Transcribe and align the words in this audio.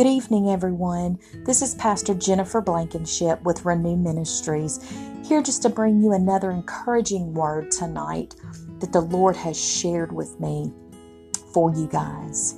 Good 0.00 0.06
evening, 0.06 0.48
everyone. 0.48 1.18
This 1.44 1.60
is 1.60 1.74
Pastor 1.74 2.14
Jennifer 2.14 2.62
Blankenship 2.62 3.42
with 3.42 3.66
Renew 3.66 3.96
Ministries, 3.96 4.80
here 5.28 5.42
just 5.42 5.60
to 5.60 5.68
bring 5.68 6.00
you 6.00 6.12
another 6.12 6.52
encouraging 6.52 7.34
word 7.34 7.70
tonight 7.70 8.34
that 8.78 8.94
the 8.94 9.02
Lord 9.02 9.36
has 9.36 9.62
shared 9.62 10.10
with 10.10 10.40
me 10.40 10.72
for 11.52 11.70
you 11.74 11.86
guys. 11.86 12.54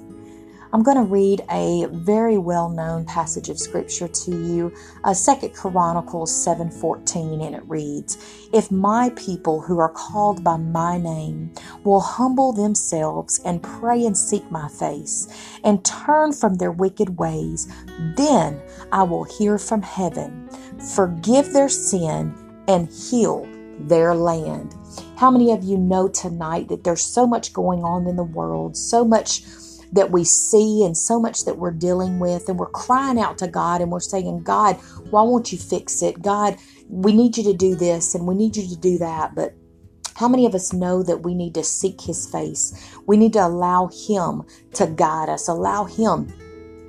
I'm 0.74 0.82
going 0.82 0.96
to 0.96 1.02
read 1.02 1.42
a 1.50 1.86
very 1.90 2.38
well-known 2.38 3.04
passage 3.04 3.50
of 3.50 3.58
scripture 3.58 4.08
to 4.08 4.30
you, 4.30 4.72
uh, 5.04 5.12
Second 5.12 5.52
Chronicles 5.52 6.32
7:14, 6.32 7.42
and 7.42 7.54
it 7.54 7.68
reads, 7.68 8.16
"If 8.54 8.70
my 8.70 9.10
people 9.10 9.60
who 9.60 9.78
are 9.78 9.90
called 9.90 10.42
by 10.42 10.56
my 10.56 10.96
name 10.96 11.50
will 11.84 12.00
humble 12.00 12.54
themselves 12.54 13.38
and 13.44 13.62
pray 13.62 14.06
and 14.06 14.16
seek 14.16 14.50
my 14.50 14.66
face 14.68 15.28
and 15.62 15.84
turn 15.84 16.32
from 16.32 16.54
their 16.54 16.72
wicked 16.72 17.18
ways, 17.18 17.68
then 18.16 18.58
I 18.90 19.02
will 19.02 19.24
hear 19.24 19.58
from 19.58 19.82
heaven, 19.82 20.48
forgive 20.94 21.52
their 21.52 21.68
sin, 21.68 22.32
and 22.66 22.88
heal 22.88 23.46
their 23.78 24.14
land." 24.14 24.74
How 25.16 25.30
many 25.30 25.52
of 25.52 25.62
you 25.62 25.76
know 25.76 26.08
tonight 26.08 26.68
that 26.70 26.82
there's 26.82 27.02
so 27.02 27.26
much 27.26 27.52
going 27.52 27.84
on 27.84 28.06
in 28.06 28.16
the 28.16 28.24
world, 28.24 28.74
so 28.74 29.04
much 29.04 29.44
that 29.92 30.10
we 30.10 30.24
see 30.24 30.84
and 30.84 30.96
so 30.96 31.20
much 31.20 31.44
that 31.44 31.58
we're 31.58 31.70
dealing 31.70 32.18
with, 32.18 32.48
and 32.48 32.58
we're 32.58 32.66
crying 32.66 33.20
out 33.20 33.38
to 33.38 33.48
God 33.48 33.80
and 33.80 33.90
we're 33.90 34.00
saying, 34.00 34.42
God, 34.42 34.76
why 35.10 35.22
won't 35.22 35.52
you 35.52 35.58
fix 35.58 36.02
it? 36.02 36.22
God, 36.22 36.56
we 36.88 37.12
need 37.12 37.36
you 37.36 37.44
to 37.44 37.52
do 37.52 37.74
this 37.74 38.14
and 38.14 38.26
we 38.26 38.34
need 38.34 38.56
you 38.56 38.66
to 38.68 38.76
do 38.76 38.98
that. 38.98 39.34
But 39.34 39.54
how 40.16 40.28
many 40.28 40.46
of 40.46 40.54
us 40.54 40.72
know 40.72 41.02
that 41.02 41.22
we 41.22 41.34
need 41.34 41.54
to 41.54 41.64
seek 41.64 42.00
His 42.00 42.26
face? 42.30 42.72
We 43.06 43.16
need 43.16 43.32
to 43.34 43.46
allow 43.46 43.88
Him 44.06 44.42
to 44.74 44.86
guide 44.86 45.28
us, 45.28 45.48
allow 45.48 45.84
Him 45.84 46.32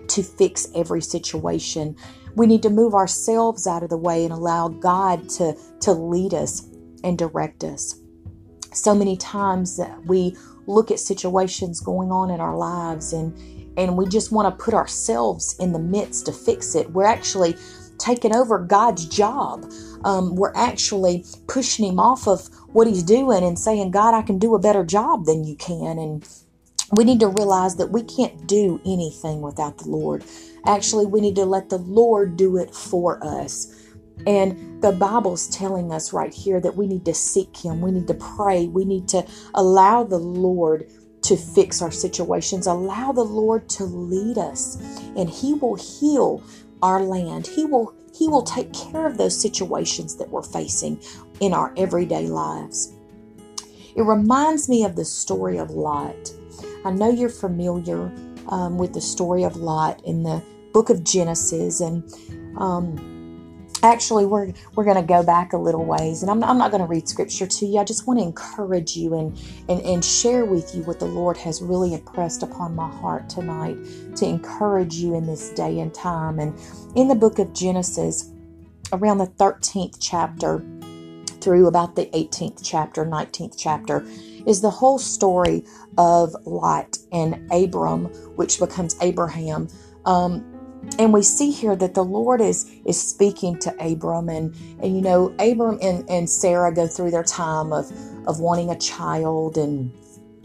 to 0.09 0.23
fix 0.23 0.67
every 0.75 1.01
situation. 1.01 1.95
We 2.35 2.47
need 2.47 2.63
to 2.63 2.69
move 2.69 2.93
ourselves 2.93 3.67
out 3.67 3.83
of 3.83 3.89
the 3.89 3.97
way 3.97 4.23
and 4.23 4.33
allow 4.33 4.67
God 4.67 5.29
to, 5.29 5.55
to 5.81 5.91
lead 5.91 6.33
us 6.33 6.67
and 7.03 7.17
direct 7.17 7.63
us. 7.63 7.99
So 8.73 8.95
many 8.95 9.17
times 9.17 9.77
that 9.77 10.05
we 10.05 10.35
look 10.67 10.91
at 10.91 10.99
situations 10.99 11.81
going 11.81 12.11
on 12.11 12.29
in 12.31 12.39
our 12.41 12.57
lives 12.57 13.13
and 13.13 13.33
and 13.77 13.97
we 13.97 14.07
just 14.07 14.31
want 14.31 14.47
to 14.57 14.63
put 14.63 14.73
ourselves 14.73 15.55
in 15.59 15.73
the 15.73 15.79
midst 15.79 16.27
to 16.27 16.33
fix 16.33 16.75
it. 16.75 16.91
We're 16.91 17.05
actually 17.07 17.57
taking 17.97 18.35
over 18.35 18.59
God's 18.59 19.05
job. 19.05 19.65
Um, 20.05 20.35
we're 20.35 20.53
actually 20.55 21.25
pushing 21.47 21.85
him 21.85 21.99
off 21.99 22.27
of 22.27 22.49
what 22.73 22.87
he's 22.87 23.03
doing 23.03 23.43
and 23.43 23.57
saying, 23.57 23.91
God, 23.91 24.13
I 24.13 24.21
can 24.23 24.39
do 24.39 24.55
a 24.55 24.59
better 24.59 24.85
job 24.85 25.25
than 25.25 25.43
you 25.45 25.55
can. 25.55 25.97
And 25.99 26.27
we 26.91 27.03
need 27.05 27.21
to 27.21 27.27
realize 27.29 27.77
that 27.77 27.91
we 27.91 28.03
can't 28.03 28.47
do 28.47 28.81
anything 28.85 29.41
without 29.41 29.79
the 29.79 29.89
Lord. 29.89 30.23
Actually, 30.65 31.07
we 31.07 31.21
need 31.21 31.35
to 31.35 31.45
let 31.45 31.69
the 31.69 31.79
Lord 31.79 32.37
do 32.37 32.57
it 32.57 32.73
for 32.75 33.23
us. 33.25 33.82
And 34.25 34.81
the 34.81 34.91
Bible's 34.91 35.47
telling 35.47 35.91
us 35.91 36.13
right 36.13 36.33
here 36.33 36.59
that 36.61 36.75
we 36.75 36.87
need 36.87 37.05
to 37.05 37.13
seek 37.13 37.55
Him, 37.57 37.81
we 37.81 37.91
need 37.91 38.07
to 38.07 38.13
pray, 38.13 38.67
we 38.67 38.85
need 38.85 39.07
to 39.09 39.25
allow 39.53 40.03
the 40.03 40.19
Lord 40.19 40.89
to 41.23 41.37
fix 41.37 41.81
our 41.81 41.91
situations, 41.91 42.67
allow 42.67 43.11
the 43.11 43.23
Lord 43.23 43.69
to 43.69 43.85
lead 43.85 44.37
us, 44.37 44.77
and 45.15 45.29
He 45.29 45.53
will 45.53 45.75
heal 45.75 46.43
our 46.81 47.01
land. 47.01 47.47
He 47.47 47.65
will 47.65 47.93
He 48.17 48.27
will 48.27 48.43
take 48.43 48.73
care 48.73 49.05
of 49.05 49.17
those 49.17 49.39
situations 49.39 50.17
that 50.17 50.29
we're 50.29 50.43
facing 50.43 51.01
in 51.39 51.53
our 51.53 51.73
everyday 51.77 52.27
lives. 52.27 52.93
It 53.95 54.03
reminds 54.03 54.67
me 54.69 54.83
of 54.83 54.95
the 54.95 55.05
story 55.05 55.57
of 55.57 55.71
Lot. 55.71 56.33
I 56.83 56.91
know 56.91 57.09
you're 57.09 57.29
familiar 57.29 58.11
um, 58.49 58.77
with 58.77 58.93
the 58.93 59.01
story 59.01 59.43
of 59.43 59.55
Lot 59.55 60.03
in 60.03 60.23
the 60.23 60.43
book 60.73 60.89
of 60.89 61.03
Genesis, 61.03 61.79
and 61.79 62.03
um, 62.57 63.12
actually 63.83 64.25
we're 64.25 64.51
we're 64.75 64.85
going 64.85 64.95
to 64.95 65.03
go 65.03 65.21
back 65.21 65.53
a 65.53 65.57
little 65.57 65.85
ways 65.85 66.21
and 66.21 66.31
i'm, 66.31 66.43
I'm 66.43 66.57
not 66.57 66.71
going 66.71 66.81
to 66.81 66.87
read 66.87 67.07
scripture 67.07 67.45
to 67.45 67.65
you. 67.65 67.79
I 67.79 67.83
just 67.83 68.07
want 68.07 68.19
to 68.19 68.23
encourage 68.25 68.95
you 68.95 69.17
and, 69.17 69.37
and 69.69 69.81
and 69.81 70.03
share 70.03 70.45
with 70.45 70.73
you 70.73 70.81
what 70.83 70.99
the 70.99 71.05
lord 71.05 71.37
has 71.37 71.61
really 71.61 71.93
impressed 71.93 72.43
upon 72.43 72.75
my 72.75 72.89
heart 72.89 73.29
tonight 73.29 73.77
to 74.15 74.25
encourage 74.25 74.95
you 74.95 75.15
in 75.15 75.27
this 75.27 75.49
day 75.49 75.79
and 75.79 75.93
time. 75.93 76.39
And 76.39 76.57
in 76.95 77.07
the 77.07 77.15
book 77.15 77.39
of 77.39 77.53
genesis 77.53 78.31
around 78.91 79.17
the 79.17 79.27
13th 79.27 79.97
chapter 79.99 80.63
through 81.41 81.67
about 81.67 81.95
the 81.95 82.05
18th 82.07 82.61
chapter 82.63 83.05
19th 83.05 83.55
chapter 83.57 84.05
is 84.45 84.61
the 84.61 84.69
whole 84.69 84.97
story 84.97 85.63
of 85.97 86.35
lot 86.45 86.97
and 87.11 87.51
abram 87.51 88.05
which 88.35 88.59
becomes 88.59 88.95
abraham. 89.01 89.67
Um, 90.05 90.52
and 90.99 91.13
we 91.13 91.23
see 91.23 91.51
here 91.51 91.75
that 91.75 91.93
the 91.93 92.03
Lord 92.03 92.41
is 92.41 92.69
is 92.85 93.01
speaking 93.01 93.59
to 93.59 93.75
Abram 93.83 94.29
and 94.29 94.53
and 94.81 94.95
you 94.95 95.01
know 95.01 95.33
Abram 95.39 95.79
and, 95.81 96.07
and 96.09 96.29
Sarah 96.29 96.73
go 96.73 96.87
through 96.87 97.11
their 97.11 97.23
time 97.23 97.73
of 97.73 97.91
of 98.27 98.39
wanting 98.39 98.69
a 98.69 98.77
child 98.77 99.57
and 99.57 99.91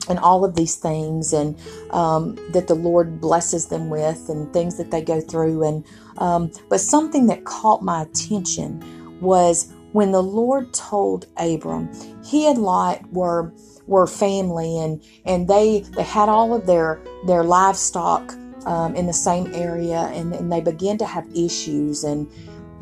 and 0.08 0.18
all 0.18 0.44
of 0.44 0.54
these 0.54 0.76
things 0.76 1.32
and 1.32 1.58
um, 1.90 2.36
that 2.52 2.66
the 2.66 2.74
Lord 2.74 3.20
blesses 3.20 3.66
them 3.66 3.90
with 3.90 4.28
and 4.28 4.52
things 4.52 4.76
that 4.78 4.90
they 4.90 5.02
go 5.02 5.20
through. 5.20 5.62
And 5.64 5.84
um, 6.16 6.50
but 6.68 6.80
something 6.80 7.26
that 7.26 7.44
caught 7.44 7.82
my 7.82 8.02
attention 8.02 9.20
was 9.20 9.72
when 9.92 10.12
the 10.12 10.22
Lord 10.22 10.72
told 10.72 11.26
Abram 11.36 11.90
he 12.24 12.48
and 12.48 12.58
Lot 12.58 13.06
were 13.12 13.52
were 13.86 14.06
family 14.06 14.78
and 14.78 15.02
and 15.24 15.48
they 15.48 15.80
they 15.80 16.02
had 16.02 16.28
all 16.28 16.54
of 16.54 16.66
their 16.66 17.00
their 17.26 17.42
livestock 17.42 18.34
um, 18.68 18.94
in 18.94 19.06
the 19.06 19.14
same 19.14 19.52
area, 19.54 20.10
and, 20.12 20.34
and, 20.34 20.52
they 20.52 20.60
began 20.60 20.98
to 20.98 21.06
have 21.06 21.26
issues. 21.34 22.04
And 22.04 22.30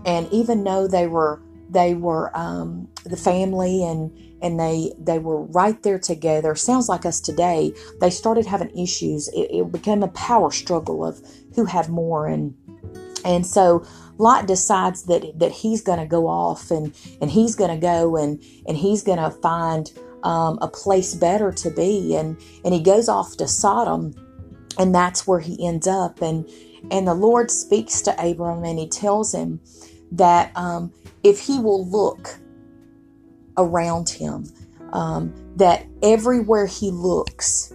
and 0.04 0.28
even 0.32 0.64
though 0.64 0.88
they 0.88 1.06
were 1.06 1.40
they 1.70 1.94
were 1.94 2.36
um, 2.36 2.88
the 3.04 3.16
family 3.16 3.84
and 3.84 4.10
and 4.42 4.58
they 4.58 4.92
they 4.98 5.20
were 5.20 5.42
right 5.44 5.80
there 5.84 5.98
together. 5.98 6.56
Sounds 6.56 6.88
like 6.88 7.06
us 7.06 7.20
today. 7.20 7.72
They 8.00 8.10
started 8.10 8.46
having 8.46 8.76
issues. 8.76 9.28
It, 9.28 9.48
it 9.52 9.72
became 9.72 10.02
a 10.02 10.08
power 10.08 10.50
struggle 10.50 11.04
of 11.04 11.20
who 11.54 11.64
had 11.64 11.88
more 11.88 12.26
and 12.26 12.54
and 13.24 13.46
so 13.46 13.86
Lot 14.18 14.46
decides 14.46 15.04
that 15.04 15.38
that 15.38 15.52
he's 15.52 15.82
going 15.82 16.00
to 16.00 16.06
go 16.06 16.26
off 16.26 16.72
and 16.72 16.92
and 17.20 17.30
he's 17.30 17.54
going 17.54 17.70
to 17.70 17.80
go 17.80 18.16
and 18.16 18.42
and 18.66 18.76
he's 18.76 19.04
going 19.04 19.18
to 19.18 19.30
find 19.30 19.92
um, 20.24 20.58
a 20.60 20.66
place 20.68 21.14
better 21.14 21.52
to 21.52 21.70
be 21.70 22.16
and 22.16 22.36
and 22.64 22.74
he 22.74 22.82
goes 22.82 23.08
off 23.08 23.36
to 23.36 23.46
Sodom 23.46 24.14
and 24.78 24.94
that's 24.94 25.26
where 25.26 25.40
he 25.40 25.66
ends 25.66 25.86
up. 25.86 26.22
And 26.22 26.48
and 26.90 27.06
the 27.06 27.14
lord 27.14 27.50
speaks 27.50 28.00
to 28.02 28.14
abram 28.22 28.64
and 28.64 28.78
he 28.78 28.88
tells 28.88 29.34
him 29.34 29.60
that 30.12 30.52
um, 30.56 30.92
if 31.24 31.40
he 31.40 31.58
will 31.58 31.88
look 31.88 32.36
around 33.56 34.08
him 34.08 34.46
um, 34.92 35.34
that 35.56 35.86
everywhere 36.02 36.66
he 36.66 36.90
looks 36.90 37.72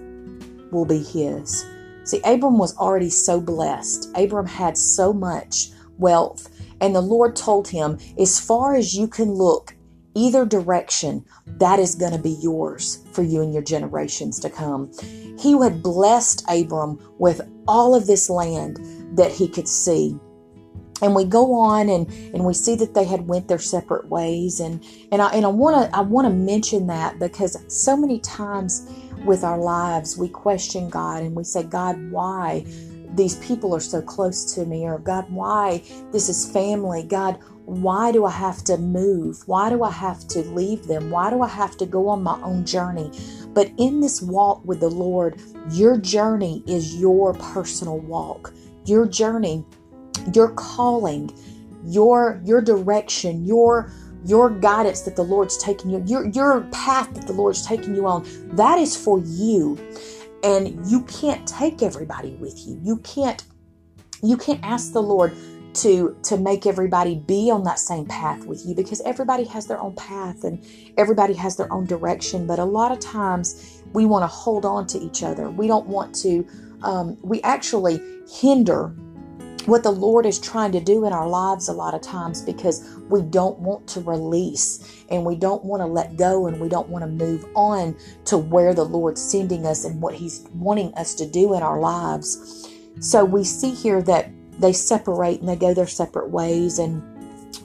will 0.72 0.86
be 0.86 1.04
his. 1.04 1.66
See 2.04 2.22
abram 2.24 2.58
was 2.58 2.76
already 2.78 3.10
so 3.10 3.42
blessed. 3.42 4.10
Abram 4.16 4.48
had 4.48 4.78
so 4.78 5.12
much 5.14 5.70
wealth. 5.98 6.50
And 6.80 6.96
the 6.96 7.02
lord 7.02 7.36
told 7.36 7.68
him 7.68 8.00
as 8.18 8.40
far 8.40 8.76
as 8.76 8.96
you 8.96 9.08
can 9.08 9.32
look 9.32 9.76
either 10.16 10.46
direction, 10.46 11.26
that 11.46 11.80
is 11.80 11.96
going 11.96 12.12
to 12.12 12.20
be 12.20 12.38
yours 12.42 13.04
for 13.14 13.24
you 13.24 13.42
and 13.42 13.54
your 13.54 13.64
generations 13.64 14.40
to 14.40 14.50
come. 14.50 14.92
He 15.40 15.52
had 15.62 15.82
blessed 15.82 16.44
Abram 16.50 17.00
with 17.18 17.42
all 17.68 17.96
of 17.96 18.08
this 18.08 18.30
land 18.30 18.80
that 19.18 19.32
he 19.32 19.48
could 19.48 19.68
see. 19.68 20.18
And 21.02 21.16
we 21.16 21.26
go 21.26 21.54
on 21.54 21.90
and, 21.90 22.08
and 22.34 22.46
we 22.46 22.54
see 22.54 22.76
that 22.76 22.94
they 22.94 23.06
had 23.06 23.28
went 23.28 23.48
their 23.48 23.58
separate 23.58 24.08
ways 24.10 24.60
and 24.60 24.86
and 25.12 25.20
I 25.20 25.30
and 25.32 25.46
I 25.46 25.50
want 25.50 25.90
to 25.90 25.98
I 25.98 26.02
want 26.02 26.28
to 26.28 26.34
mention 26.34 26.86
that 26.88 27.18
because 27.18 27.58
so 27.74 27.98
many 27.98 28.20
times 28.20 28.88
with 29.26 29.44
our 29.44 29.58
lives 29.58 30.16
we 30.16 30.30
question 30.30 30.90
God 30.90 31.24
and 31.24 31.36
we 31.36 31.44
say 31.44 31.64
God 31.64 32.12
why 32.12 32.66
these 33.16 33.36
people 33.38 33.76
are 33.76 33.82
so 33.82 34.02
close 34.02 34.54
to 34.54 34.66
me 34.66 34.86
or 34.86 35.00
God 35.00 35.26
why 35.32 35.84
this 36.12 36.30
is 36.30 36.50
family 36.52 37.04
God 37.04 37.40
why 37.72 38.12
do 38.12 38.26
I 38.26 38.32
have 38.32 38.66
to 38.66 38.78
move? 38.78 39.44
Why 39.46 39.70
do 39.70 39.82
I 39.84 39.92
have 39.92 40.28
to 40.30 40.40
leave 40.40 40.88
them? 40.88 41.10
Why 41.10 41.30
do 41.30 41.42
I 41.42 41.48
have 41.48 41.78
to 41.78 41.86
go 41.86 42.10
on 42.10 42.22
my 42.22 42.38
own 42.42 42.66
journey? 42.66 43.10
But 43.54 43.72
in 43.78 44.02
this 44.02 44.22
walk 44.22 44.62
with 44.66 44.82
the 44.82 44.90
Lord, 44.90 45.42
your 45.70 45.96
journey 45.96 46.64
is 46.68 46.98
your 46.98 47.34
personal 47.36 48.00
walk. 48.00 48.54
Your 48.86 49.08
journey, 49.08 49.64
your 50.34 50.50
calling, 50.50 51.32
your 51.86 52.42
your 52.44 52.62
direction, 52.62 53.46
your 53.46 53.90
your 54.26 54.50
guidance 54.50 55.02
that 55.02 55.16
the 55.16 55.24
Lord's 55.24 55.58
taking 55.58 55.92
you, 55.92 56.04
your 56.06 56.28
your 56.28 56.62
path 56.74 57.14
that 57.14 57.26
the 57.26 57.34
Lord's 57.34 57.66
taking 57.66 57.96
you 57.96 58.06
on, 58.06 58.26
that 58.58 58.80
is 58.80 58.98
for 58.98 59.20
you. 59.20 59.78
And 60.44 60.86
you 60.90 61.04
can't 61.04 61.48
take 61.48 61.82
everybody 61.82 62.32
with 62.36 62.68
you. 62.68 62.78
You 62.84 62.98
can't 62.98 63.46
you 64.22 64.36
can't 64.36 64.60
ask 64.62 64.92
the 64.92 65.02
Lord 65.02 65.34
to 65.74 66.16
to 66.24 66.38
make 66.38 66.66
everybody 66.66 67.16
be 67.16 67.50
on 67.50 67.64
that 67.64 67.80
same 67.80 68.06
path 68.06 68.46
with 68.46 68.66
you 68.66 68.76
because 68.76 69.02
everybody 69.02 69.44
has 69.44 69.68
their 69.68 69.80
own 69.80 69.96
path 69.96 70.44
and 70.44 70.66
everybody 70.98 71.34
has 71.34 71.56
their 71.56 71.72
own 71.72 71.86
direction 71.86 72.46
but 72.46 72.60
a 72.60 72.66
lot 72.66 72.92
of 72.92 73.00
times 73.00 73.82
we 73.94 74.06
want 74.06 74.24
to 74.24 74.28
hold 74.28 74.66
on 74.66 74.86
to 74.86 75.00
each 75.00 75.24
other 75.24 75.50
we 75.50 75.68
don't 75.68 75.88
want 75.88 76.14
to 76.14 76.46
um, 76.84 77.18
we 77.22 77.42
actually 77.44 78.02
hinder 78.30 78.94
what 79.66 79.84
the 79.84 79.92
Lord 79.92 80.26
is 80.26 80.40
trying 80.40 80.72
to 80.72 80.80
do 80.80 81.06
in 81.06 81.14
our 81.14 81.28
lives 81.28 81.68
a 81.68 81.74
lot 81.74 81.94
of 81.94 82.02
times 82.02 82.42
because 82.42 82.98
we 83.10 83.22
don't 83.22 83.60
want 83.60 83.88
to 83.90 84.02
release 84.02 85.04
and 85.10 85.24
we 85.24 85.36
don't 85.36 85.64
want 85.64 85.82
to 85.82 85.86
let 85.86 86.18
go 86.18 86.48
and 86.48 86.60
we 86.60 86.68
don't 86.68 86.90
want 86.90 87.04
to 87.04 87.08
move 87.08 87.46
on 87.56 87.96
to 88.26 88.38
where 88.38 88.74
the 88.74 88.84
Lord's 88.84 89.22
sending 89.22 89.66
us 89.68 89.86
and 89.86 90.02
what 90.02 90.16
He's 90.16 90.48
wanting 90.56 90.94
us 90.96 91.14
to 91.16 91.28
do 91.28 91.54
in 91.54 91.62
our 91.62 91.80
lives. 91.80 92.70
So 93.00 93.24
we 93.24 93.44
see 93.44 93.72
here 93.72 94.02
that 94.04 94.32
they 94.62 94.74
separate 94.74 95.40
and 95.40 95.50
they 95.50 95.56
go 95.56 95.74
their 95.74 95.88
separate 95.88 96.30
ways 96.30 96.80
and 96.80 97.02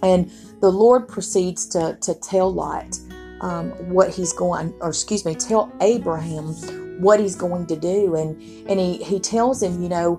and 0.02 0.30
the 0.60 0.70
Lord 0.70 1.08
proceeds 1.08 1.66
to, 1.68 1.98
to 2.00 2.14
tell 2.14 2.52
Lot 2.52 2.98
um, 3.40 3.70
what 3.92 4.10
he's 4.10 4.32
going, 4.32 4.74
or 4.80 4.88
excuse 4.88 5.24
me, 5.24 5.34
tell 5.34 5.72
Abraham 5.80 6.54
what 7.00 7.20
he's 7.20 7.36
going 7.36 7.66
to 7.66 7.76
do. 7.76 8.14
And, 8.14 8.40
and 8.68 8.80
he, 8.80 9.02
he 9.02 9.20
tells 9.20 9.62
him, 9.62 9.82
you 9.82 9.88
know, 9.88 10.18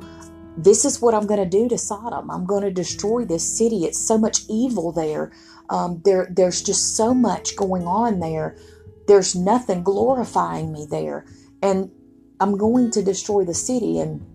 this 0.58 0.86
is 0.86 1.02
what 1.02 1.14
I'm 1.14 1.28
going 1.28 1.40
to 1.44 1.50
do 1.50 1.68
to 1.70 1.78
Sodom. 1.78 2.30
I'm 2.32 2.46
going 2.46 2.64
to 2.64 2.72
destroy 2.72 3.26
this 3.26 3.58
city. 3.58 3.86
It's 3.86 4.00
so 4.00 4.18
much 4.18 4.42
evil 4.50 4.92
there. 4.92 5.32
Um, 5.70 6.02
there 6.06 6.28
there's 6.32 6.64
just 6.64 6.96
so 6.96 7.14
much 7.14 7.56
going 7.56 7.84
on 7.84 8.20
there. 8.20 8.56
There's 9.08 9.36
nothing 9.36 9.84
glorifying 9.84 10.72
me 10.72 10.88
there, 10.90 11.26
and 11.62 11.92
I'm 12.40 12.58
going 12.58 12.90
to 12.92 13.04
destroy 13.04 13.44
the 13.44 13.54
city. 13.54 14.00
And 14.00 14.26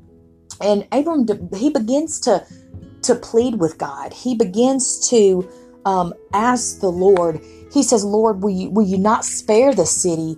and 0.60 0.86
Abram 0.92 1.26
he 1.56 1.70
begins 1.70 2.20
to 2.20 2.46
to 3.02 3.14
plead 3.14 3.56
with 3.56 3.78
God. 3.78 4.12
He 4.12 4.36
begins 4.36 5.08
to 5.08 5.48
um, 5.84 6.14
ask 6.32 6.80
the 6.80 6.90
Lord. 6.90 7.40
He 7.72 7.82
says, 7.82 8.04
"Lord, 8.04 8.42
will 8.42 8.50
you 8.50 8.70
will 8.70 8.86
you 8.86 8.98
not 8.98 9.24
spare 9.24 9.74
the 9.74 9.86
city? 9.86 10.36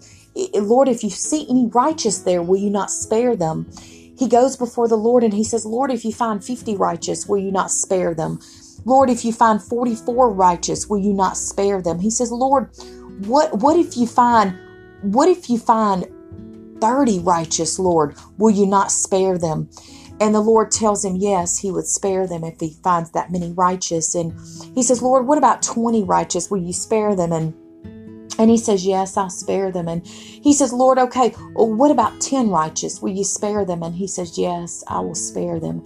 Lord, 0.54 0.88
if 0.88 1.04
you 1.04 1.10
see 1.10 1.46
any 1.48 1.68
righteous 1.72 2.22
there, 2.22 2.42
will 2.42 2.60
you 2.60 2.70
not 2.70 2.90
spare 2.90 3.36
them?" 3.36 3.68
He 4.16 4.28
goes 4.28 4.56
before 4.56 4.88
the 4.88 4.96
Lord 4.96 5.24
and 5.24 5.34
he 5.34 5.44
says, 5.44 5.66
Lord, 5.66 5.90
if 5.90 6.04
you 6.04 6.12
find 6.12 6.42
50 6.44 6.76
righteous, 6.76 7.26
will 7.26 7.38
you 7.38 7.50
not 7.50 7.70
spare 7.70 8.14
them? 8.14 8.38
Lord, 8.84 9.10
if 9.10 9.24
you 9.24 9.32
find 9.32 9.62
44 9.62 10.32
righteous, 10.32 10.88
will 10.88 10.98
you 10.98 11.12
not 11.12 11.36
spare 11.36 11.82
them? 11.82 12.00
He 12.00 12.10
says, 12.10 12.30
Lord, 12.30 12.68
what 13.16 13.60
what 13.60 13.76
if 13.76 13.96
you 13.96 14.06
find 14.06 14.58
what 15.00 15.28
if 15.28 15.48
you 15.48 15.58
find 15.58 16.06
30 16.80 17.20
righteous, 17.20 17.78
Lord? 17.78 18.16
Will 18.38 18.50
you 18.50 18.66
not 18.66 18.92
spare 18.92 19.38
them? 19.38 19.70
And 20.20 20.34
the 20.34 20.40
Lord 20.40 20.70
tells 20.70 21.04
him, 21.04 21.16
yes, 21.16 21.58
he 21.58 21.70
would 21.70 21.86
spare 21.86 22.26
them 22.26 22.44
if 22.44 22.60
he 22.60 22.76
finds 22.84 23.10
that 23.12 23.32
many 23.32 23.52
righteous. 23.52 24.14
And 24.14 24.32
he 24.74 24.82
says, 24.82 25.02
Lord, 25.02 25.26
what 25.26 25.38
about 25.38 25.62
20 25.62 26.04
righteous? 26.04 26.50
Will 26.50 26.62
you 26.62 26.72
spare 26.72 27.16
them? 27.16 27.32
And 27.32 27.54
and 28.38 28.50
he 28.50 28.58
says, 28.58 28.86
Yes, 28.86 29.16
I'll 29.16 29.30
spare 29.30 29.70
them. 29.70 29.88
And 29.88 30.06
he 30.06 30.52
says, 30.52 30.72
Lord, 30.72 30.98
okay, 30.98 31.34
well, 31.54 31.72
what 31.72 31.90
about 31.90 32.20
10 32.20 32.48
righteous? 32.48 33.00
Will 33.00 33.12
you 33.12 33.24
spare 33.24 33.64
them? 33.64 33.82
And 33.82 33.94
he 33.94 34.06
says, 34.06 34.38
Yes, 34.38 34.82
I 34.88 35.00
will 35.00 35.14
spare 35.14 35.60
them. 35.60 35.84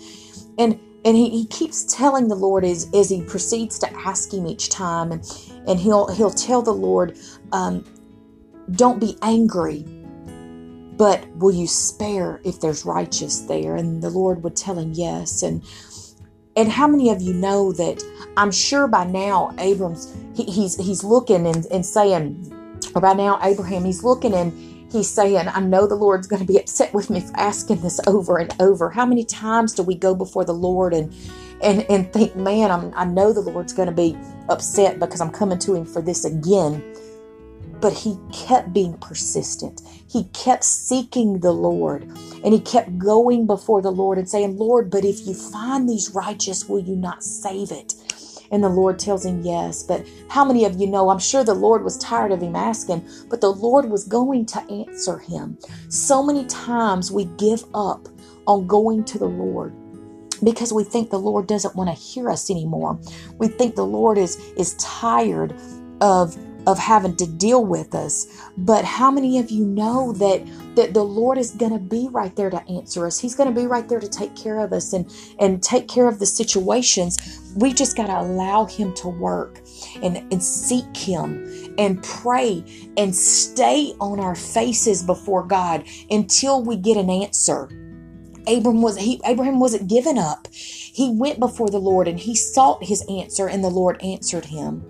And 0.59 0.81
and 1.05 1.17
he, 1.17 1.31
he 1.31 1.47
keeps 1.47 1.85
telling 1.85 2.29
the 2.29 2.35
Lord 2.35 2.65
as, 2.65 2.91
as 2.93 3.09
he 3.09 3.23
proceeds 3.23 3.79
to 3.79 3.93
ask 4.01 4.33
him 4.33 4.47
each 4.47 4.69
time, 4.69 5.13
and, 5.13 5.25
and 5.67 5.79
he'll 5.79 6.09
he'll 6.09 6.31
tell 6.31 6.63
the 6.63 6.73
Lord, 6.73 7.17
um, 7.53 7.85
Don't 8.73 8.99
be 8.99 9.17
angry, 9.23 9.85
but 10.99 11.27
will 11.37 11.53
you 11.53 11.67
spare 11.69 12.41
if 12.45 12.61
there's 12.61 12.85
righteous 12.85 13.41
there? 13.43 13.77
And 13.77 14.03
the 14.03 14.11
Lord 14.11 14.43
would 14.43 14.57
tell 14.57 14.79
him 14.79 14.93
yes. 14.93 15.43
And 15.43 15.65
and 16.57 16.71
how 16.71 16.89
many 16.89 17.11
of 17.11 17.23
you 17.23 17.33
know 17.33 17.73
that 17.73 18.03
I'm 18.37 18.51
sure 18.51 18.89
by 18.89 19.05
now 19.05 19.55
Abram's 19.59 20.15
he, 20.37 20.45
he's 20.45 20.77
he's 20.77 21.05
looking 21.05 21.47
and, 21.47 21.67
and 21.67 21.87
saying, 21.87 22.53
or 22.95 23.01
by 23.01 23.15
now 23.15 23.39
Abraham 23.43 23.85
he's 23.85 24.03
looking 24.03 24.35
and 24.35 24.53
he's 24.91 25.09
saying, 25.09 25.49
I 25.49 25.61
know 25.61 25.87
the 25.87 25.95
Lord's 25.95 26.27
going 26.27 26.41
to 26.41 26.47
be 26.53 26.59
upset 26.59 26.93
with 26.93 27.11
me 27.11 27.21
for 27.21 27.37
asking 27.37 27.83
this 27.83 28.01
over 28.09 28.39
and 28.39 28.53
over. 28.61 28.91
How 28.91 29.07
many 29.07 29.25
times 29.25 29.75
do 29.75 29.85
we 29.85 29.95
go 29.95 30.15
before 30.17 30.45
the 30.45 30.55
Lord 30.55 30.93
and 30.93 31.15
and 31.63 31.87
and 31.89 32.13
think, 32.13 32.35
man, 32.35 32.73
I'm, 32.73 32.93
I 32.97 33.05
know 33.05 33.33
the 33.33 33.41
Lord's 33.41 33.73
going 33.73 33.89
to 33.89 33.95
be 33.95 34.17
upset 34.49 34.99
because 34.99 35.21
I'm 35.21 35.31
coming 35.31 35.61
to 35.61 35.75
Him 35.77 35.87
for 35.87 36.03
this 36.03 36.25
again. 36.25 36.83
But 37.81 37.93
he 37.93 38.19
kept 38.33 38.73
being 38.73 38.99
persistent. 38.99 39.83
He 40.11 40.25
kept 40.33 40.65
seeking 40.65 41.41
the 41.41 41.53
Lord 41.53 42.05
and 42.45 42.55
he 42.55 42.61
kept 42.61 42.99
going 42.99 43.47
before 43.47 43.83
the 43.83 43.93
Lord 43.93 44.19
and 44.19 44.29
saying, 44.29 44.57
Lord, 44.57 44.91
but 44.91 45.05
if 45.05 45.27
you 45.27 45.35
find 45.35 45.89
these 45.89 46.11
righteous, 46.15 46.69
will 46.69 46.81
you 46.81 46.97
not 46.97 47.23
save 47.23 47.71
it? 47.71 47.95
And 48.51 48.65
the 48.65 48.69
Lord 48.71 48.99
tells 48.99 49.27
him 49.27 49.43
yes. 49.43 49.83
But 49.83 50.07
how 50.29 50.45
many 50.45 50.65
of 50.65 50.81
you 50.81 50.87
know? 50.87 51.11
I'm 51.11 51.19
sure 51.19 51.45
the 51.45 51.55
Lord 51.55 51.85
was 51.85 51.99
tired 51.99 52.33
of 52.33 52.43
him 52.43 52.57
asking, 52.57 53.07
but 53.29 53.41
the 53.41 53.53
Lord 53.53 53.91
was 53.91 54.05
going 54.05 54.47
to 54.47 54.65
answer 54.71 55.19
him. 55.19 55.59
So 55.89 56.23
many 56.23 56.47
times 56.47 57.13
we 57.13 57.27
give 57.27 57.65
up 57.75 58.09
on 58.47 58.67
going 58.67 59.05
to 59.07 59.19
the 59.19 59.29
Lord 59.29 59.77
because 60.43 60.73
we 60.73 60.85
think 60.85 61.11
the 61.11 61.19
Lord 61.19 61.47
doesn't 61.47 61.77
want 61.77 61.91
to 61.91 61.95
hear 61.95 62.31
us 62.31 62.51
anymore. 62.51 63.01
We 63.39 63.49
think 63.49 63.75
the 63.75 63.87
Lord 63.87 64.19
is 64.19 64.37
is 64.57 64.75
tired 64.77 65.55
of 66.01 66.37
of 66.67 66.79
having 66.79 67.17
to 67.17 67.27
deal 67.27 67.65
with 67.65 67.95
us. 67.95 68.27
But 68.57 68.85
how 68.85 69.11
many 69.11 69.39
of 69.39 69.51
you 69.51 69.65
know 69.65 70.13
that 70.15 70.47
that 70.77 70.95
the 70.95 71.05
Lord 71.05 71.39
is 71.39 71.53
going 71.53 71.73
to 71.73 71.79
be 71.79 72.09
right 72.11 72.35
there 72.37 72.51
to 72.51 72.63
answer 72.69 73.07
us? 73.07 73.19
He's 73.19 73.35
going 73.35 73.53
to 73.53 73.61
be 73.61 73.67
right 73.67 73.89
there 73.89 74.01
to 74.01 74.09
take 74.09 74.37
care 74.37 74.61
of 74.61 74.73
us 74.73 74.93
and 74.93 75.11
and 75.39 75.63
take 75.63 75.89
care 75.89 76.09
of 76.09 76.19
the 76.19 76.27
situations. 76.27 77.19
We 77.57 77.73
just 77.73 77.97
got 77.97 78.07
to 78.09 78.21
allow 78.21 78.67
him 78.67 78.95
to 78.95 79.09
work 79.09 79.61
and 80.03 80.19
and 80.33 80.43
seek 80.43 80.97
him 80.97 81.75
and 81.79 82.03
pray 82.03 82.65
and 82.97 83.15
stay 83.15 83.95
on 84.01 84.21
our 84.21 84.35
faces 84.35 85.03
before 85.03 85.45
God 85.45 85.85
until 86.11 86.63
we 86.63 86.77
get 86.77 86.97
an 86.97 87.11
answer. 87.11 87.71
Abram 88.49 88.83
was 88.83 88.99
he 88.99 89.21
Abraham 89.27 89.61
wasn't 89.61 89.89
given 89.89 90.19
up. 90.19 90.49
He 90.53 91.11
went 91.11 91.41
before 91.41 91.71
the 91.71 91.79
Lord 91.81 92.09
and 92.09 92.19
he 92.21 92.35
sought 92.37 92.85
his 92.85 93.05
answer 93.09 93.49
and 93.49 93.65
the 93.65 93.71
Lord 93.71 94.03
answered 94.03 94.47
him. 94.47 94.87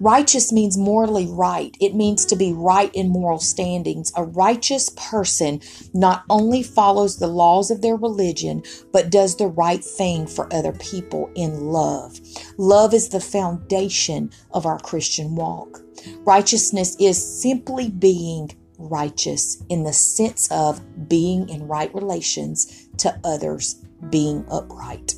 Righteous 0.00 0.50
means 0.50 0.78
morally 0.78 1.26
right. 1.26 1.76
It 1.78 1.94
means 1.94 2.24
to 2.26 2.36
be 2.36 2.54
right 2.54 2.90
in 2.94 3.10
moral 3.10 3.38
standings. 3.38 4.10
A 4.16 4.24
righteous 4.24 4.88
person 4.96 5.60
not 5.92 6.24
only 6.30 6.62
follows 6.62 7.18
the 7.18 7.26
laws 7.26 7.70
of 7.70 7.82
their 7.82 7.96
religion, 7.96 8.62
but 8.92 9.10
does 9.10 9.36
the 9.36 9.48
right 9.48 9.84
thing 9.84 10.26
for 10.26 10.52
other 10.54 10.72
people 10.72 11.30
in 11.34 11.66
love. 11.66 12.18
Love 12.56 12.94
is 12.94 13.10
the 13.10 13.20
foundation 13.20 14.30
of 14.52 14.64
our 14.64 14.78
Christian 14.78 15.36
walk. 15.36 15.82
Righteousness 16.24 16.96
is 16.98 17.42
simply 17.42 17.90
being 17.90 18.50
righteous 18.78 19.62
in 19.68 19.84
the 19.84 19.92
sense 19.92 20.50
of 20.50 20.80
being 21.08 21.46
in 21.50 21.68
right 21.68 21.94
relations 21.94 22.88
to 22.96 23.20
others, 23.22 23.74
being 24.08 24.46
upright. 24.50 25.14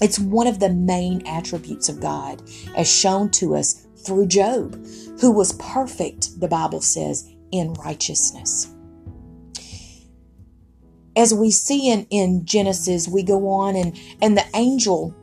It's 0.00 0.18
one 0.18 0.46
of 0.46 0.58
the 0.58 0.70
main 0.70 1.26
attributes 1.26 1.88
of 1.88 2.00
God, 2.00 2.42
as 2.76 2.90
shown 2.90 3.30
to 3.32 3.54
us 3.54 3.85
through 4.06 4.26
Job, 4.26 4.74
who 5.20 5.32
was 5.32 5.52
perfect, 5.54 6.40
the 6.40 6.48
Bible 6.48 6.80
says, 6.80 7.28
in 7.50 7.74
righteousness. 7.74 8.72
As 11.16 11.32
we 11.34 11.50
see 11.50 11.90
in, 11.90 12.06
in 12.10 12.44
Genesis, 12.44 13.08
we 13.08 13.22
go 13.22 13.48
on 13.48 13.74
and, 13.74 13.98
and 14.20 14.36
the 14.36 14.44
angel 14.54 15.14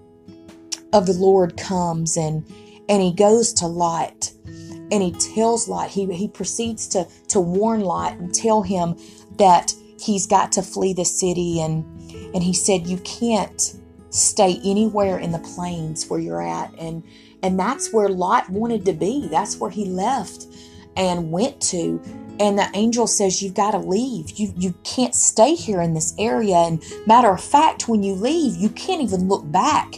of 0.92 1.06
the 1.06 1.14
Lord 1.14 1.58
comes 1.58 2.18
and 2.18 2.46
and 2.90 3.02
he 3.02 3.14
goes 3.14 3.54
to 3.54 3.68
Lot 3.68 4.32
and 4.46 5.02
he 5.02 5.12
tells 5.14 5.68
Lot, 5.68 5.90
he, 5.90 6.06
he 6.14 6.28
proceeds 6.28 6.88
to, 6.90 7.08
to 7.30 7.40
warn 7.40 7.82
Lot 7.82 8.14
and 8.14 8.34
tell 8.34 8.62
him 8.62 8.96
that 9.38 9.74
he's 10.00 10.28
got 10.28 10.52
to 10.52 10.62
flee 10.62 10.94
the 10.94 11.06
city 11.06 11.62
and 11.62 11.84
and 12.36 12.44
he 12.44 12.54
said 12.54 12.88
you 12.88 12.98
can't 13.00 13.76
stay 14.14 14.60
anywhere 14.64 15.18
in 15.18 15.32
the 15.32 15.40
plains 15.40 16.10
where 16.10 16.20
you're 16.20 16.42
at 16.42 16.74
and 16.78 17.04
and 17.44 17.60
that's 17.60 17.92
where 17.92 18.08
Lot 18.08 18.50
wanted 18.50 18.86
to 18.86 18.94
be. 18.94 19.28
That's 19.28 19.58
where 19.58 19.70
he 19.70 19.86
left 19.86 20.48
and 20.96 21.30
went 21.32 21.62
to. 21.62 22.02
And 22.40 22.58
the 22.58 22.70
angel 22.74 23.06
says, 23.06 23.44
You've 23.44 23.54
got 23.54 23.72
to 23.72 23.80
leave. 23.80 24.32
You, 24.32 24.54
you 24.56 24.74
can't 24.84 25.14
stay 25.14 25.54
here 25.54 25.82
in 25.82 25.94
this 25.94 26.16
area. 26.18 26.56
And 26.56 26.82
matter 27.06 27.30
of 27.30 27.44
fact, 27.44 27.90
when 27.90 28.02
you 28.02 28.14
leave, 28.14 28.56
you 28.56 28.70
can't 28.70 29.02
even 29.02 29.28
look 29.28 29.50
back. 29.52 29.96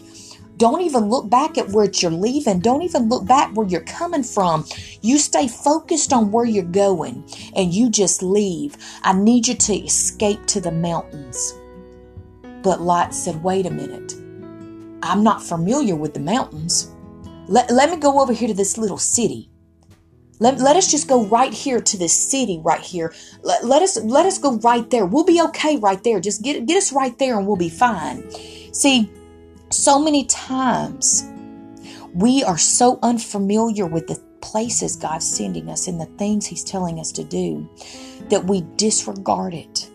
Don't 0.58 0.82
even 0.82 1.10
look 1.10 1.30
back 1.30 1.58
at 1.58 1.70
where 1.70 1.90
you're 1.92 2.12
leaving. 2.12 2.60
Don't 2.60 2.82
even 2.82 3.10
look 3.10 3.26
back 3.26 3.56
where 3.56 3.68
you're 3.68 3.82
coming 3.82 4.24
from. 4.24 4.66
You 5.02 5.18
stay 5.18 5.48
focused 5.48 6.14
on 6.14 6.32
where 6.32 6.46
you're 6.46 6.64
going 6.64 7.24
and 7.56 7.74
you 7.74 7.90
just 7.90 8.24
leave. 8.24 8.78
I 9.04 9.14
need 9.14 9.48
you 9.48 9.56
to 9.56 9.76
escape 9.76 10.46
to 10.48 10.62
the 10.62 10.72
mountains. 10.72 11.54
But 12.66 12.82
Lot 12.82 13.14
said, 13.14 13.44
Wait 13.44 13.68
a 13.68 13.70
minute. 13.70 14.16
I'm 15.04 15.24
not 15.24 15.44
familiar 15.44 15.96
with 15.96 16.16
the 16.16 16.20
mountains. 16.20 16.92
Let, 17.48 17.70
let 17.70 17.92
me 17.92 17.98
go 17.98 18.20
over 18.20 18.34
here 18.34 18.48
to 18.48 18.56
this 18.56 18.76
little 18.76 18.98
city. 18.98 19.52
Let, 20.40 20.58
let 20.58 20.76
us 20.76 20.90
just 20.90 21.08
go 21.08 21.28
right 21.28 21.54
here 21.54 21.80
to 21.80 21.98
this 21.98 22.12
city 22.12 22.60
right 22.64 22.82
here. 22.82 23.14
Let, 23.44 23.64
let 23.66 23.84
us 23.84 24.02
let 24.02 24.26
us 24.26 24.40
go 24.40 24.58
right 24.58 24.90
there. 24.90 25.06
We'll 25.06 25.24
be 25.24 25.40
okay 25.44 25.78
right 25.78 26.04
there. 26.04 26.20
Just 26.20 26.42
get 26.42 26.66
get 26.66 26.76
us 26.76 26.92
right 26.92 27.16
there 27.20 27.38
and 27.38 27.46
we'll 27.46 27.56
be 27.56 27.70
fine. 27.70 28.30
See, 28.74 29.12
so 29.70 30.00
many 30.00 30.26
times 30.26 31.24
we 32.16 32.44
are 32.44 32.58
so 32.58 32.98
unfamiliar 33.04 33.86
with 33.86 34.08
the 34.08 34.20
places 34.42 34.96
God's 34.96 35.30
sending 35.30 35.70
us 35.70 35.88
and 35.88 36.02
the 36.02 36.08
things 36.18 36.48
He's 36.48 36.64
telling 36.64 37.00
us 37.00 37.12
to 37.12 37.24
do 37.24 37.70
that 38.30 38.46
we 38.46 38.62
disregard 38.76 39.54
it 39.54 39.88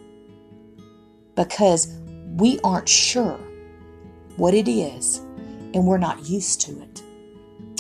because 1.35 2.00
we 2.41 2.59
aren't 2.65 2.89
sure 2.89 3.39
what 4.37 4.55
it 4.55 4.69
is, 4.69 5.19
and 5.75 5.87
we're 5.87 5.99
not 5.99 6.29
used 6.29 6.61
to 6.63 6.81
it. 6.83 7.03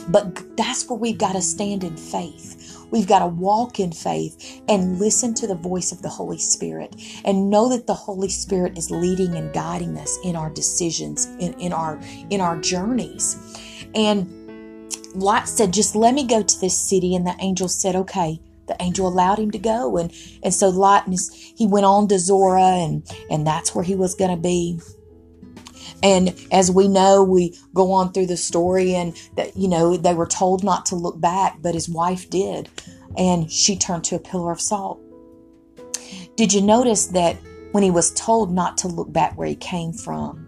But 0.08 0.56
that's 0.56 0.88
where 0.88 0.98
we've 0.98 1.18
got 1.18 1.32
to 1.32 1.42
stand 1.42 1.84
in 1.84 1.96
faith. 1.96 2.76
We've 2.90 3.06
got 3.06 3.20
to 3.20 3.26
walk 3.26 3.78
in 3.78 3.92
faith 3.92 4.62
and 4.68 4.98
listen 4.98 5.34
to 5.34 5.46
the 5.46 5.54
voice 5.54 5.92
of 5.92 6.02
the 6.02 6.08
Holy 6.08 6.38
Spirit 6.38 6.96
and 7.24 7.48
know 7.48 7.68
that 7.68 7.86
the 7.86 7.94
Holy 7.94 8.28
Spirit 8.28 8.76
is 8.76 8.90
leading 8.90 9.36
and 9.36 9.52
guiding 9.52 9.96
us 9.98 10.18
in 10.24 10.36
our 10.36 10.50
decisions, 10.50 11.26
in, 11.38 11.52
in 11.60 11.72
our 11.72 12.00
in 12.30 12.40
our 12.40 12.60
journeys. 12.60 13.36
And 13.94 14.28
Lot 15.14 15.48
said, 15.48 15.72
just 15.72 15.94
let 15.94 16.14
me 16.14 16.26
go 16.26 16.42
to 16.42 16.60
this 16.60 16.76
city. 16.76 17.14
And 17.14 17.26
the 17.26 17.36
angel 17.40 17.68
said, 17.68 17.94
okay. 17.94 18.40
The 18.70 18.80
angel 18.80 19.08
allowed 19.08 19.40
him 19.40 19.50
to 19.50 19.58
go. 19.58 19.96
And, 19.96 20.12
and 20.44 20.54
so 20.54 20.68
Lot, 20.68 21.08
he 21.56 21.66
went 21.66 21.86
on 21.86 22.06
to 22.06 22.20
Zoar 22.20 22.56
and, 22.56 23.04
and 23.28 23.44
that's 23.44 23.74
where 23.74 23.82
he 23.82 23.96
was 23.96 24.14
going 24.14 24.30
to 24.30 24.36
be. 24.36 24.78
And 26.04 26.34
as 26.52 26.70
we 26.70 26.86
know, 26.86 27.24
we 27.24 27.58
go 27.74 27.90
on 27.90 28.12
through 28.12 28.26
the 28.26 28.36
story 28.36 28.94
and 28.94 29.16
that, 29.34 29.56
you 29.56 29.66
know, 29.66 29.96
they 29.96 30.14
were 30.14 30.26
told 30.26 30.62
not 30.62 30.86
to 30.86 30.94
look 30.94 31.20
back, 31.20 31.58
but 31.60 31.74
his 31.74 31.88
wife 31.88 32.30
did. 32.30 32.68
And 33.18 33.50
she 33.50 33.76
turned 33.76 34.04
to 34.04 34.14
a 34.14 34.20
pillar 34.20 34.52
of 34.52 34.60
salt. 34.60 35.00
Did 36.36 36.52
you 36.52 36.62
notice 36.62 37.06
that 37.08 37.38
when 37.72 37.82
he 37.82 37.90
was 37.90 38.12
told 38.12 38.52
not 38.54 38.78
to 38.78 38.88
look 38.88 39.12
back 39.12 39.36
where 39.36 39.48
he 39.48 39.56
came 39.56 39.92
from, 39.92 40.46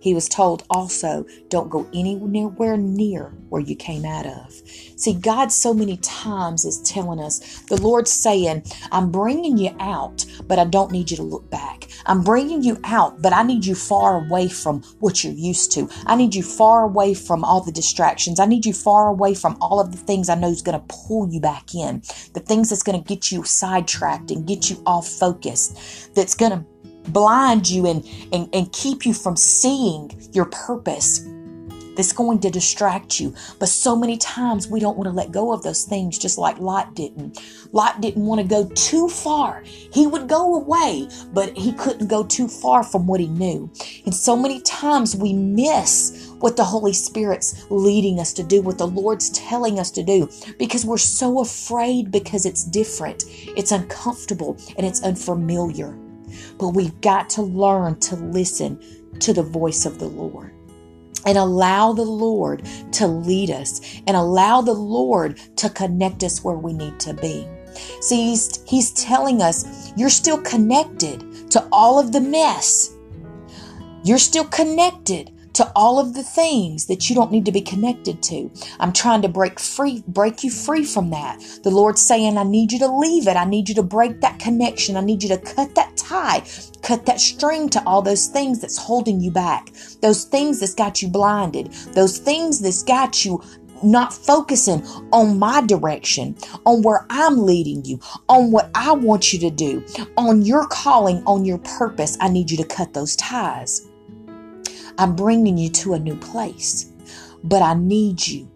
he 0.00 0.14
was 0.14 0.28
told 0.28 0.64
also, 0.70 1.24
don't 1.48 1.70
go 1.70 1.86
anywhere 1.94 2.76
near 2.76 3.32
where 3.50 3.60
you 3.60 3.76
came 3.76 4.04
out 4.04 4.26
of. 4.26 4.52
See, 4.96 5.14
God 5.14 5.52
so 5.52 5.74
many 5.74 5.98
times 5.98 6.64
is 6.64 6.80
telling 6.82 7.20
us, 7.20 7.60
the 7.68 7.80
Lord's 7.80 8.12
saying, 8.12 8.64
I'm 8.90 9.10
bringing 9.10 9.58
you 9.58 9.74
out, 9.78 10.24
but 10.46 10.58
I 10.58 10.64
don't 10.64 10.90
need 10.90 11.10
you 11.10 11.16
to 11.18 11.22
look 11.22 11.50
back. 11.50 11.88
I'm 12.06 12.22
bringing 12.22 12.62
you 12.62 12.78
out, 12.84 13.20
but 13.20 13.32
I 13.32 13.42
need 13.42 13.66
you 13.66 13.74
far 13.74 14.24
away 14.24 14.48
from 14.48 14.82
what 15.00 15.22
you're 15.22 15.32
used 15.32 15.72
to. 15.72 15.88
I 16.06 16.16
need 16.16 16.34
you 16.34 16.42
far 16.42 16.84
away 16.84 17.14
from 17.14 17.44
all 17.44 17.60
the 17.60 17.72
distractions. 17.72 18.40
I 18.40 18.46
need 18.46 18.64
you 18.64 18.72
far 18.72 19.08
away 19.08 19.34
from 19.34 19.58
all 19.60 19.80
of 19.80 19.92
the 19.92 19.98
things 19.98 20.28
I 20.28 20.34
know 20.34 20.48
is 20.48 20.62
going 20.62 20.80
to 20.80 20.86
pull 20.88 21.28
you 21.30 21.40
back 21.40 21.74
in, 21.74 22.02
the 22.32 22.40
things 22.40 22.70
that's 22.70 22.82
going 22.82 23.00
to 23.00 23.06
get 23.06 23.30
you 23.30 23.44
sidetracked 23.44 24.30
and 24.30 24.46
get 24.46 24.70
you 24.70 24.82
off 24.86 25.08
focus, 25.08 26.08
that's 26.14 26.34
going 26.34 26.52
to 26.52 26.64
blind 27.12 27.68
you 27.68 27.86
and, 27.86 28.04
and, 28.32 28.48
and 28.52 28.72
keep 28.72 29.04
you 29.04 29.14
from 29.14 29.36
seeing 29.36 30.10
your 30.32 30.46
purpose 30.46 31.26
that's 32.00 32.12
going 32.12 32.38
to 32.40 32.50
distract 32.50 33.20
you. 33.20 33.34
But 33.58 33.68
so 33.68 33.94
many 33.94 34.16
times 34.16 34.68
we 34.68 34.80
don't 34.80 34.96
want 34.96 35.08
to 35.08 35.12
let 35.12 35.32
go 35.32 35.52
of 35.52 35.62
those 35.62 35.84
things, 35.84 36.18
just 36.18 36.38
like 36.38 36.58
Lot 36.58 36.94
didn't. 36.94 37.38
Lot 37.72 38.00
didn't 38.00 38.24
want 38.24 38.40
to 38.40 38.46
go 38.46 38.68
too 38.74 39.08
far. 39.08 39.62
He 39.66 40.06
would 40.06 40.28
go 40.28 40.54
away, 40.54 41.08
but 41.34 41.56
he 41.56 41.72
couldn't 41.74 42.06
go 42.06 42.24
too 42.24 42.48
far 42.48 42.82
from 42.82 43.06
what 43.06 43.20
he 43.20 43.26
knew. 43.26 43.70
And 44.06 44.14
so 44.14 44.34
many 44.34 44.60
times 44.62 45.14
we 45.14 45.34
miss 45.34 46.32
what 46.38 46.56
the 46.56 46.64
Holy 46.64 46.94
Spirit's 46.94 47.66
leading 47.68 48.18
us 48.18 48.32
to 48.32 48.42
do, 48.42 48.62
what 48.62 48.78
the 48.78 48.86
Lord's 48.86 49.28
telling 49.30 49.78
us 49.78 49.90
to 49.90 50.02
do, 50.02 50.26
because 50.58 50.86
we're 50.86 50.96
so 50.96 51.40
afraid 51.40 52.10
because 52.10 52.46
it's 52.46 52.64
different, 52.64 53.24
it's 53.28 53.72
uncomfortable, 53.72 54.56
and 54.78 54.86
it's 54.86 55.02
unfamiliar. 55.02 55.94
But 56.58 56.70
we've 56.70 57.00
got 57.00 57.30
to 57.30 57.42
learn 57.42 57.98
to 58.00 58.16
listen 58.16 58.80
to 59.20 59.32
the 59.32 59.42
voice 59.42 59.86
of 59.86 59.98
the 59.98 60.08
Lord 60.08 60.52
and 61.26 61.36
allow 61.36 61.92
the 61.92 62.02
Lord 62.02 62.64
to 62.92 63.06
lead 63.06 63.50
us 63.50 63.80
and 64.06 64.16
allow 64.16 64.60
the 64.60 64.72
Lord 64.72 65.38
to 65.56 65.68
connect 65.70 66.22
us 66.24 66.42
where 66.42 66.56
we 66.56 66.72
need 66.72 66.98
to 67.00 67.14
be. 67.14 67.46
See, 68.00 68.30
he's, 68.30 68.62
he's 68.66 68.92
telling 68.92 69.42
us 69.42 69.92
you're 69.96 70.10
still 70.10 70.40
connected 70.40 71.50
to 71.50 71.66
all 71.70 71.98
of 71.98 72.12
the 72.12 72.20
mess. 72.20 72.94
You're 74.02 74.18
still 74.18 74.44
connected 74.44 75.30
to 75.54 75.70
all 75.74 75.98
of 75.98 76.14
the 76.14 76.22
things 76.22 76.86
that 76.86 77.10
you 77.10 77.16
don't 77.16 77.30
need 77.30 77.44
to 77.44 77.52
be 77.52 77.60
connected 77.60 78.22
to. 78.22 78.50
I'm 78.78 78.92
trying 78.92 79.22
to 79.22 79.28
break 79.28 79.60
free, 79.60 80.02
break 80.06 80.42
you 80.42 80.50
free 80.50 80.84
from 80.84 81.10
that. 81.10 81.38
The 81.62 81.70
Lord's 81.70 82.00
saying, 82.00 82.38
I 82.38 82.44
need 82.44 82.72
you 82.72 82.78
to 82.78 82.88
leave 82.88 83.28
it. 83.28 83.36
I 83.36 83.44
need 83.44 83.68
you 83.68 83.74
to 83.74 83.82
break 83.82 84.20
that 84.20 84.38
connection. 84.38 84.96
I 84.96 85.00
need 85.00 85.22
you 85.22 85.28
to 85.28 85.38
cut 85.38 85.74
that 85.74 85.96
tie, 86.10 86.42
cut 86.82 87.06
that 87.06 87.20
string 87.20 87.68
to 87.68 87.82
all 87.86 88.02
those 88.02 88.26
things 88.26 88.60
that's 88.60 88.76
holding 88.76 89.20
you 89.20 89.30
back, 89.30 89.70
those 90.02 90.24
things 90.24 90.60
that's 90.60 90.74
got 90.74 91.00
you 91.00 91.08
blinded, 91.08 91.72
those 91.94 92.18
things 92.18 92.60
that's 92.60 92.82
got 92.82 93.24
you 93.24 93.42
not 93.82 94.12
focusing 94.12 94.84
on 95.12 95.38
my 95.38 95.60
direction, 95.62 96.36
on 96.66 96.82
where 96.82 97.06
I'm 97.08 97.38
leading 97.46 97.84
you, 97.84 97.98
on 98.28 98.50
what 98.50 98.70
I 98.74 98.92
want 98.92 99.32
you 99.32 99.38
to 99.40 99.50
do, 99.50 99.84
on 100.16 100.42
your 100.42 100.66
calling, 100.66 101.22
on 101.26 101.44
your 101.44 101.58
purpose. 101.58 102.18
I 102.20 102.28
need 102.28 102.50
you 102.50 102.56
to 102.58 102.64
cut 102.64 102.92
those 102.92 103.16
ties. 103.16 103.88
I'm 104.98 105.16
bringing 105.16 105.56
you 105.56 105.70
to 105.70 105.94
a 105.94 105.98
new 105.98 106.16
place, 106.16 106.92
but 107.42 107.62
I 107.62 107.74
need 107.74 108.26
you 108.26 108.50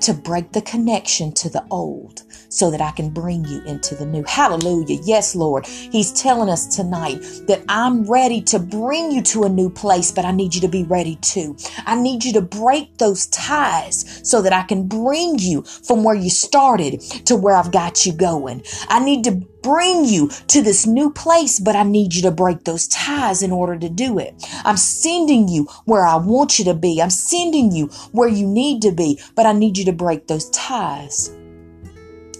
to 0.00 0.14
break 0.14 0.50
the 0.50 0.62
connection 0.62 1.32
to 1.32 1.48
the 1.48 1.64
old 1.70 2.24
so 2.52 2.70
that 2.70 2.80
I 2.80 2.90
can 2.90 3.08
bring 3.08 3.44
you 3.46 3.62
into 3.64 3.94
the 3.94 4.04
new. 4.04 4.22
Hallelujah. 4.24 5.00
Yes, 5.04 5.34
Lord. 5.34 5.66
He's 5.66 6.12
telling 6.12 6.50
us 6.50 6.76
tonight 6.76 7.20
that 7.46 7.64
I'm 7.68 8.04
ready 8.04 8.42
to 8.42 8.58
bring 8.58 9.10
you 9.10 9.22
to 9.22 9.44
a 9.44 9.48
new 9.48 9.70
place, 9.70 10.12
but 10.12 10.26
I 10.26 10.32
need 10.32 10.54
you 10.54 10.60
to 10.60 10.68
be 10.68 10.84
ready 10.84 11.16
too. 11.16 11.56
I 11.86 12.00
need 12.00 12.24
you 12.24 12.32
to 12.34 12.42
break 12.42 12.98
those 12.98 13.26
ties 13.28 14.20
so 14.22 14.42
that 14.42 14.52
I 14.52 14.62
can 14.62 14.86
bring 14.86 15.38
you 15.38 15.62
from 15.62 16.04
where 16.04 16.14
you 16.14 16.28
started 16.28 17.00
to 17.26 17.36
where 17.36 17.54
I've 17.54 17.72
got 17.72 18.04
you 18.04 18.12
going. 18.12 18.62
I 18.88 19.02
need 19.02 19.24
to 19.24 19.32
bring 19.62 20.04
you 20.04 20.28
to 20.48 20.60
this 20.60 20.86
new 20.86 21.10
place, 21.10 21.58
but 21.58 21.76
I 21.76 21.84
need 21.84 22.14
you 22.14 22.22
to 22.22 22.30
break 22.30 22.64
those 22.64 22.86
ties 22.88 23.42
in 23.42 23.52
order 23.52 23.78
to 23.78 23.88
do 23.88 24.18
it. 24.18 24.34
I'm 24.64 24.76
sending 24.76 25.48
you 25.48 25.68
where 25.84 26.04
I 26.04 26.16
want 26.16 26.58
you 26.58 26.66
to 26.66 26.74
be. 26.74 27.00
I'm 27.00 27.10
sending 27.10 27.72
you 27.72 27.86
where 28.10 28.28
you 28.28 28.46
need 28.46 28.82
to 28.82 28.92
be, 28.92 29.20
but 29.34 29.46
I 29.46 29.52
need 29.52 29.78
you 29.78 29.84
to 29.86 29.92
break 29.92 30.26
those 30.26 30.50
ties. 30.50 31.30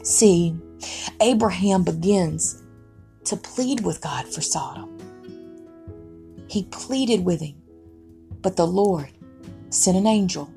See, 0.03 0.57
Abraham 1.21 1.85
begins 1.85 2.63
to 3.25 3.37
plead 3.37 3.85
with 3.85 4.01
God 4.01 4.27
for 4.27 4.41
Sodom. 4.41 4.99
He 6.49 6.65
pleaded 6.65 7.25
with 7.25 7.41
him, 7.41 7.55
but 8.43 8.57
the 8.57 8.67
Lord 8.67 9.11
sent 9.71 9.97
an 9.97 10.07
angel 10.07 10.53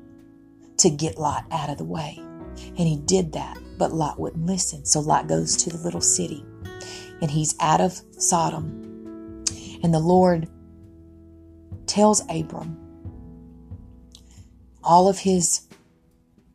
to 0.78 0.90
get 0.90 1.18
Lot 1.18 1.44
out 1.50 1.70
of 1.70 1.78
the 1.78 1.84
way. 1.84 2.18
And 2.18 2.88
he 2.88 2.96
did 2.96 3.32
that, 3.32 3.56
but 3.78 3.92
Lot 3.92 4.18
wouldn't 4.18 4.46
listen. 4.46 4.84
So 4.84 5.00
Lot 5.00 5.28
goes 5.28 5.56
to 5.58 5.70
the 5.70 5.78
little 5.78 6.00
city 6.00 6.44
and 7.22 7.30
he's 7.30 7.54
out 7.60 7.80
of 7.80 8.00
Sodom. 8.18 9.44
And 9.82 9.94
the 9.94 10.00
Lord 10.00 10.48
tells 11.86 12.22
Abram 12.28 12.76
all 14.82 15.08
of 15.08 15.18
his 15.20 15.60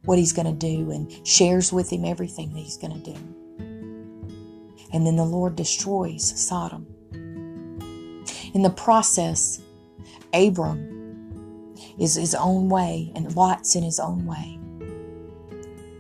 what 0.06 0.18
he's 0.18 0.34
going 0.34 0.48
to 0.48 0.68
do 0.68 0.92
and 0.92 1.28
shares 1.28 1.72
with 1.72 1.92
him 1.92 2.06
everything 2.06 2.54
that 2.54 2.60
he's 2.60 2.78
going 2.78 3.02
to 3.02 3.12
do. 3.12 3.18
And 4.94 5.06
then 5.06 5.16
the 5.16 5.26
Lord 5.26 5.56
destroys 5.56 6.40
Sodom. 6.40 6.88
In 8.54 8.62
the 8.64 8.70
process, 8.70 9.62
Abram 10.34 11.76
is 12.00 12.16
his 12.16 12.36
own 12.36 12.70
way 12.70 13.12
and 13.16 13.36
Lot's 13.36 13.76
in 13.76 13.84
his 13.84 14.00
own 14.00 14.26
way. 14.26 14.60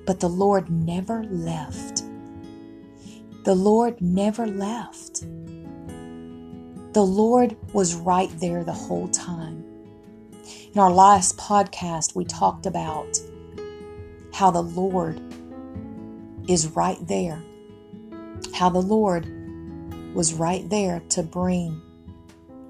But 0.06 0.20
the 0.20 0.30
Lord 0.30 0.70
never 0.70 1.24
left 1.24 2.04
the 3.44 3.56
Lord 3.56 4.00
never 4.00 4.46
left. 4.46 5.22
The 6.94 7.04
Lord 7.04 7.58
was 7.74 7.96
right 7.96 8.30
there 8.40 8.64
the 8.64 8.72
whole 8.72 9.08
time. 9.08 9.64
In 10.74 10.80
our 10.80 10.92
last 10.92 11.38
podcast, 11.38 12.16
we 12.16 12.24
talked 12.24 12.68
about 12.68 13.20
how 14.42 14.50
the 14.50 14.64
Lord 14.64 15.22
is 16.50 16.70
right 16.70 16.98
there, 17.08 17.44
how 18.56 18.70
the 18.70 18.82
Lord 18.82 19.28
was 20.16 20.34
right 20.34 20.68
there 20.68 21.00
to 21.10 21.22
bring 21.22 21.80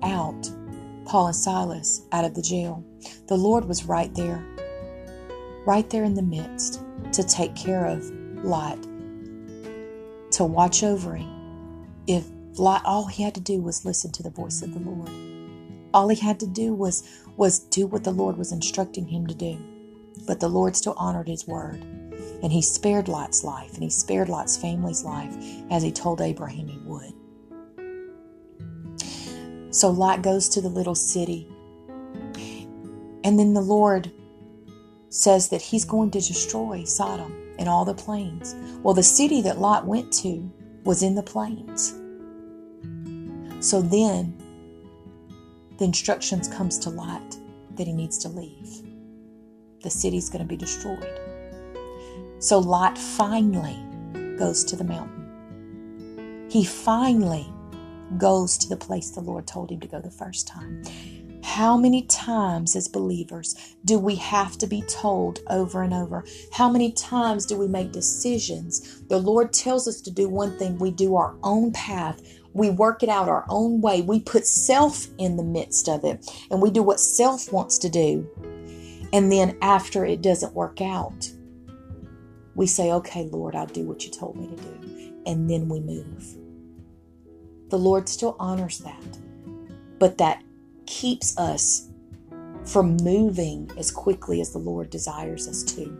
out 0.03 0.51
Paul 1.05 1.27
and 1.27 1.35
Silas 1.35 2.01
out 2.11 2.25
of 2.25 2.35
the 2.35 2.41
jail. 2.41 2.83
The 3.27 3.37
Lord 3.37 3.63
was 3.63 3.85
right 3.85 4.13
there, 4.15 4.45
right 5.65 5.89
there 5.89 6.03
in 6.03 6.13
the 6.13 6.21
midst 6.21 6.81
to 7.13 7.23
take 7.23 7.55
care 7.55 7.85
of 7.85 8.03
Lot 8.43 8.83
to 10.31 10.43
watch 10.43 10.83
over 10.83 11.15
him. 11.15 11.87
If 12.05 12.25
Lot, 12.59 12.81
all 12.83 13.05
he 13.05 13.23
had 13.23 13.35
to 13.35 13.39
do 13.41 13.61
was 13.61 13.85
listen 13.85 14.11
to 14.11 14.23
the 14.23 14.29
voice 14.29 14.61
of 14.61 14.73
the 14.73 14.81
Lord. 14.81 15.09
All 15.93 16.09
he 16.09 16.19
had 16.19 16.37
to 16.41 16.47
do 16.47 16.73
was 16.73 17.07
was 17.37 17.59
do 17.59 17.87
what 17.87 18.03
the 18.03 18.11
Lord 18.11 18.35
was 18.35 18.51
instructing 18.51 19.07
him 19.07 19.25
to 19.27 19.33
do. 19.33 19.57
But 20.25 20.39
the 20.39 20.49
Lord 20.49 20.75
still 20.75 20.95
honored 20.97 21.27
his 21.27 21.47
word. 21.47 21.83
And 22.43 22.51
he 22.51 22.61
spared 22.61 23.07
Lot's 23.07 23.43
life 23.43 23.73
and 23.75 23.83
he 23.83 23.89
spared 23.89 24.29
Lot's 24.29 24.57
family's 24.57 25.03
life 25.03 25.35
as 25.69 25.83
he 25.83 25.91
told 25.91 26.21
Abraham 26.21 26.67
he 26.67 26.79
would. 26.79 27.13
So 29.73 29.89
Lot 29.89 30.21
goes 30.21 30.49
to 30.49 30.61
the 30.61 30.69
little 30.69 30.95
city. 30.95 31.47
And 33.23 33.37
then 33.39 33.53
the 33.53 33.61
Lord 33.61 34.11
says 35.09 35.49
that 35.49 35.61
he's 35.61 35.85
going 35.85 36.11
to 36.11 36.19
destroy 36.19 36.83
Sodom 36.83 37.35
and 37.59 37.69
all 37.69 37.85
the 37.85 37.93
plains. 37.93 38.55
Well, 38.81 38.93
the 38.93 39.03
city 39.03 39.41
that 39.43 39.59
Lot 39.59 39.85
went 39.85 40.11
to 40.13 40.51
was 40.83 41.03
in 41.03 41.15
the 41.15 41.23
plains. 41.23 41.93
So 43.59 43.81
then 43.81 44.35
the 45.77 45.85
instructions 45.85 46.47
comes 46.47 46.79
to 46.79 46.89
Lot 46.89 47.37
that 47.75 47.87
he 47.87 47.93
needs 47.93 48.17
to 48.19 48.29
leave. 48.29 48.90
The 49.83 49.89
city's 49.89 50.29
going 50.29 50.43
to 50.43 50.47
be 50.47 50.57
destroyed. 50.57 51.19
So 52.39 52.59
Lot 52.59 52.97
finally 52.97 53.77
goes 54.37 54.63
to 54.65 54.75
the 54.75 54.83
mountain. 54.83 56.47
He 56.49 56.65
finally 56.65 57.47
goes 58.17 58.57
to 58.57 58.67
the 58.67 58.77
place 58.77 59.11
the 59.11 59.21
Lord 59.21 59.47
told 59.47 59.71
him 59.71 59.79
to 59.79 59.87
go 59.87 60.01
the 60.01 60.11
first 60.11 60.47
time. 60.47 60.83
How 61.43 61.75
many 61.75 62.03
times 62.03 62.75
as 62.75 62.87
believers 62.87 63.55
do 63.83 63.97
we 63.97 64.15
have 64.15 64.57
to 64.59 64.67
be 64.67 64.81
told 64.83 65.39
over 65.49 65.81
and 65.81 65.93
over? 65.93 66.23
How 66.51 66.69
many 66.69 66.91
times 66.91 67.45
do 67.45 67.57
we 67.57 67.67
make 67.67 67.91
decisions? 67.91 69.01
The 69.07 69.17
Lord 69.17 69.51
tells 69.51 69.87
us 69.87 70.01
to 70.01 70.11
do 70.11 70.29
one 70.29 70.57
thing, 70.57 70.77
we 70.77 70.91
do 70.91 71.15
our 71.15 71.35
own 71.43 71.71
path. 71.71 72.21
We 72.53 72.69
work 72.69 73.01
it 73.01 73.09
out 73.09 73.29
our 73.29 73.45
own 73.49 73.81
way. 73.81 74.01
We 74.01 74.19
put 74.19 74.45
self 74.45 75.07
in 75.17 75.37
the 75.37 75.43
midst 75.43 75.87
of 75.87 76.03
it 76.03 76.29
and 76.51 76.61
we 76.61 76.69
do 76.69 76.83
what 76.83 76.99
self 76.99 77.51
wants 77.51 77.77
to 77.79 77.89
do. 77.89 78.29
And 79.13 79.31
then 79.31 79.57
after 79.61 80.05
it 80.05 80.21
doesn't 80.21 80.53
work 80.53 80.81
out, 80.81 81.31
we 82.55 82.67
say, 82.67 82.91
Okay, 82.91 83.27
Lord, 83.31 83.55
I'll 83.55 83.67
do 83.67 83.83
what 83.83 84.03
you 84.05 84.11
told 84.11 84.37
me 84.37 84.47
to 84.47 84.55
do. 84.55 85.13
And 85.25 85.49
then 85.49 85.69
we 85.69 85.79
move. 85.79 86.35
The 87.69 87.79
Lord 87.79 88.09
still 88.09 88.35
honors 88.39 88.79
that. 88.79 89.17
But 89.99 90.17
that 90.17 90.43
keeps 90.85 91.37
us 91.37 91.87
from 92.65 92.97
moving 92.97 93.69
as 93.77 93.91
quickly 93.91 94.41
as 94.41 94.51
the 94.51 94.59
Lord 94.59 94.89
desires 94.89 95.47
us 95.47 95.63
to. 95.63 95.97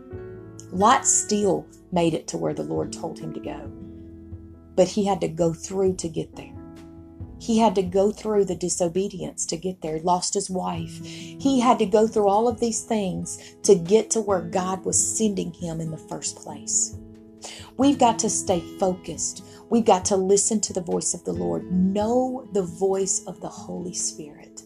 Lot 0.70 1.06
still 1.06 1.66
made 1.90 2.14
it 2.14 2.26
to 2.28 2.38
where 2.38 2.54
the 2.54 2.62
Lord 2.62 2.92
told 2.92 3.18
him 3.18 3.32
to 3.34 3.40
go, 3.40 3.70
but 4.74 4.88
he 4.88 5.04
had 5.04 5.20
to 5.20 5.28
go 5.28 5.52
through 5.52 5.96
to 5.96 6.08
get 6.08 6.34
there. 6.36 6.51
He 7.42 7.58
had 7.58 7.74
to 7.74 7.82
go 7.82 8.12
through 8.12 8.44
the 8.44 8.54
disobedience 8.54 9.44
to 9.46 9.56
get 9.56 9.82
there, 9.82 9.98
lost 9.98 10.34
his 10.34 10.48
wife. 10.48 11.04
He 11.04 11.58
had 11.58 11.76
to 11.80 11.86
go 11.86 12.06
through 12.06 12.28
all 12.28 12.46
of 12.46 12.60
these 12.60 12.82
things 12.82 13.56
to 13.64 13.74
get 13.74 14.10
to 14.10 14.20
where 14.20 14.42
God 14.42 14.84
was 14.84 15.18
sending 15.18 15.52
him 15.52 15.80
in 15.80 15.90
the 15.90 15.98
first 15.98 16.36
place. 16.36 16.96
We've 17.76 17.98
got 17.98 18.20
to 18.20 18.30
stay 18.30 18.60
focused. 18.78 19.44
We've 19.70 19.84
got 19.84 20.04
to 20.04 20.16
listen 20.16 20.60
to 20.60 20.72
the 20.72 20.82
voice 20.82 21.14
of 21.14 21.24
the 21.24 21.32
Lord, 21.32 21.68
know 21.72 22.48
the 22.52 22.62
voice 22.62 23.24
of 23.26 23.40
the 23.40 23.48
Holy 23.48 23.94
Spirit 23.94 24.62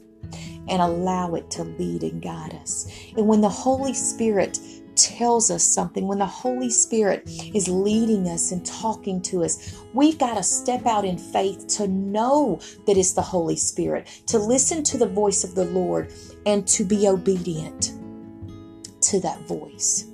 and 0.69 0.83
allow 0.83 1.35
it 1.35 1.51
to 1.53 1.65
lead 1.65 2.03
and 2.03 2.21
guide 2.21 2.55
us. 2.57 2.87
And 3.17 3.27
when 3.27 3.41
the 3.41 3.49
Holy 3.49 3.95
Spirit 3.95 4.59
tells 4.97 5.51
us 5.51 5.63
something, 5.63 6.07
when 6.07 6.19
the 6.19 6.27
Holy 6.27 6.71
Spirit 6.71 7.23
is 7.55 7.69
leading 7.69 8.29
us 8.29 8.53
and 8.53 8.65
talking 8.65 9.21
to 9.23 9.45
us, 9.45 9.81
we've 9.95 10.19
got 10.19 10.35
to 10.35 10.43
step 10.43 10.87
out 10.87 11.05
in 11.05 11.19
faith 11.19 11.67
to 11.69 11.87
know 11.89 12.61
that 12.87 12.97
it's 12.97 13.13
the 13.13 13.23
Holy 13.23 13.57
Spirit, 13.57 14.07
to 14.27 14.39
listen 14.39 14.83
to 14.85 14.99
the 14.99 15.07
voice 15.07 15.45
of 15.45 15.55
the 15.55 15.67
Lord, 15.67 16.13
and 16.47 16.67
to 16.69 16.85
be 16.85 17.09
obedient 17.09 17.93
to 19.03 19.21
that 19.21 19.41
voice. 19.47 20.07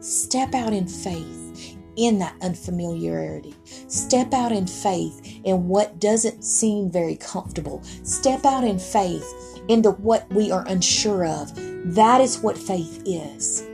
Step 0.00 0.54
out 0.54 0.72
in 0.72 0.86
faith 0.86 1.76
in 1.96 2.18
that 2.18 2.34
unfamiliarity. 2.42 3.54
Step 3.64 4.34
out 4.34 4.52
in 4.52 4.66
faith 4.66 5.40
in 5.44 5.68
what 5.68 6.00
doesn't 6.00 6.42
seem 6.42 6.90
very 6.90 7.16
comfortable. 7.16 7.82
Step 8.02 8.44
out 8.44 8.64
in 8.64 8.78
faith 8.78 9.24
into 9.68 9.92
what 9.92 10.28
we 10.32 10.50
are 10.50 10.66
unsure 10.66 11.24
of. 11.24 11.52
That 11.94 12.20
is 12.20 12.40
what 12.40 12.58
faith 12.58 13.02
is 13.06 13.66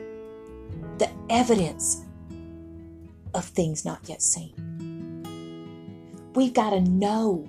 the 1.00 1.10
evidence 1.30 2.04
of 3.34 3.44
things 3.44 3.84
not 3.86 4.00
yet 4.06 4.22
seen. 4.22 4.52
We've 6.34 6.52
got 6.52 6.70
to 6.70 6.80
know 6.82 7.48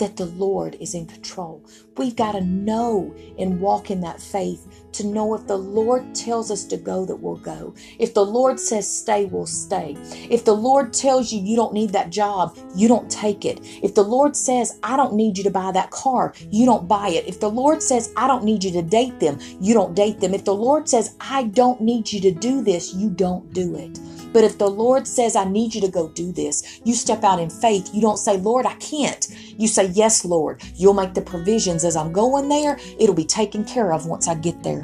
that 0.00 0.16
the 0.16 0.26
Lord 0.26 0.76
is 0.80 0.94
in 0.94 1.06
control. 1.06 1.64
We've 1.96 2.16
got 2.16 2.32
to 2.32 2.40
know 2.40 3.14
and 3.38 3.60
walk 3.60 3.90
in 3.90 4.00
that 4.00 4.20
faith 4.20 4.66
to 4.92 5.06
know 5.06 5.34
if 5.34 5.46
the 5.46 5.56
Lord 5.56 6.14
tells 6.14 6.50
us 6.50 6.64
to 6.66 6.76
go, 6.76 7.06
that 7.06 7.16
we'll 7.16 7.36
go. 7.36 7.74
If 7.98 8.14
the 8.14 8.24
Lord 8.24 8.58
says 8.58 8.92
stay, 8.92 9.26
we'll 9.26 9.46
stay. 9.46 9.96
If 10.30 10.44
the 10.44 10.54
Lord 10.54 10.92
tells 10.92 11.32
you 11.32 11.40
you 11.40 11.56
don't 11.56 11.74
need 11.74 11.90
that 11.90 12.10
job, 12.10 12.56
you 12.74 12.88
don't 12.88 13.10
take 13.10 13.44
it. 13.44 13.60
If 13.82 13.94
the 13.94 14.02
Lord 14.02 14.36
says, 14.36 14.78
I 14.82 14.96
don't 14.96 15.14
need 15.14 15.38
you 15.38 15.44
to 15.44 15.50
buy 15.50 15.72
that 15.72 15.90
car, 15.90 16.34
you 16.50 16.66
don't 16.66 16.88
buy 16.88 17.08
it. 17.10 17.28
If 17.28 17.40
the 17.40 17.50
Lord 17.50 17.82
says, 17.82 18.12
I 18.16 18.26
don't 18.26 18.44
need 18.44 18.64
you 18.64 18.72
to 18.72 18.82
date 18.82 19.20
them, 19.20 19.38
you 19.60 19.74
don't 19.74 19.94
date 19.94 20.20
them. 20.20 20.34
If 20.34 20.44
the 20.44 20.54
Lord 20.54 20.88
says, 20.88 21.14
I 21.20 21.44
don't 21.44 21.80
need 21.80 22.12
you 22.12 22.20
to 22.22 22.32
do 22.32 22.62
this, 22.62 22.94
you 22.94 23.10
don't 23.10 23.52
do 23.52 23.76
it. 23.76 24.00
But 24.32 24.44
if 24.44 24.58
the 24.58 24.68
Lord 24.68 25.06
says, 25.06 25.36
I 25.36 25.44
need 25.44 25.74
you 25.74 25.80
to 25.82 25.88
go 25.88 26.08
do 26.08 26.32
this, 26.32 26.80
you 26.84 26.94
step 26.94 27.24
out 27.24 27.40
in 27.40 27.50
faith. 27.50 27.90
You 27.92 28.00
don't 28.00 28.16
say, 28.16 28.36
Lord, 28.36 28.66
I 28.66 28.74
can't. 28.74 29.26
You 29.60 29.68
say, 29.68 29.88
Yes, 29.88 30.24
Lord. 30.24 30.62
You'll 30.76 30.94
make 30.94 31.12
the 31.12 31.20
provisions 31.20 31.84
as 31.84 31.94
I'm 31.94 32.12
going 32.12 32.48
there. 32.48 32.78
It'll 32.98 33.14
be 33.14 33.26
taken 33.26 33.62
care 33.62 33.92
of 33.92 34.06
once 34.06 34.26
I 34.26 34.34
get 34.34 34.62
there. 34.62 34.80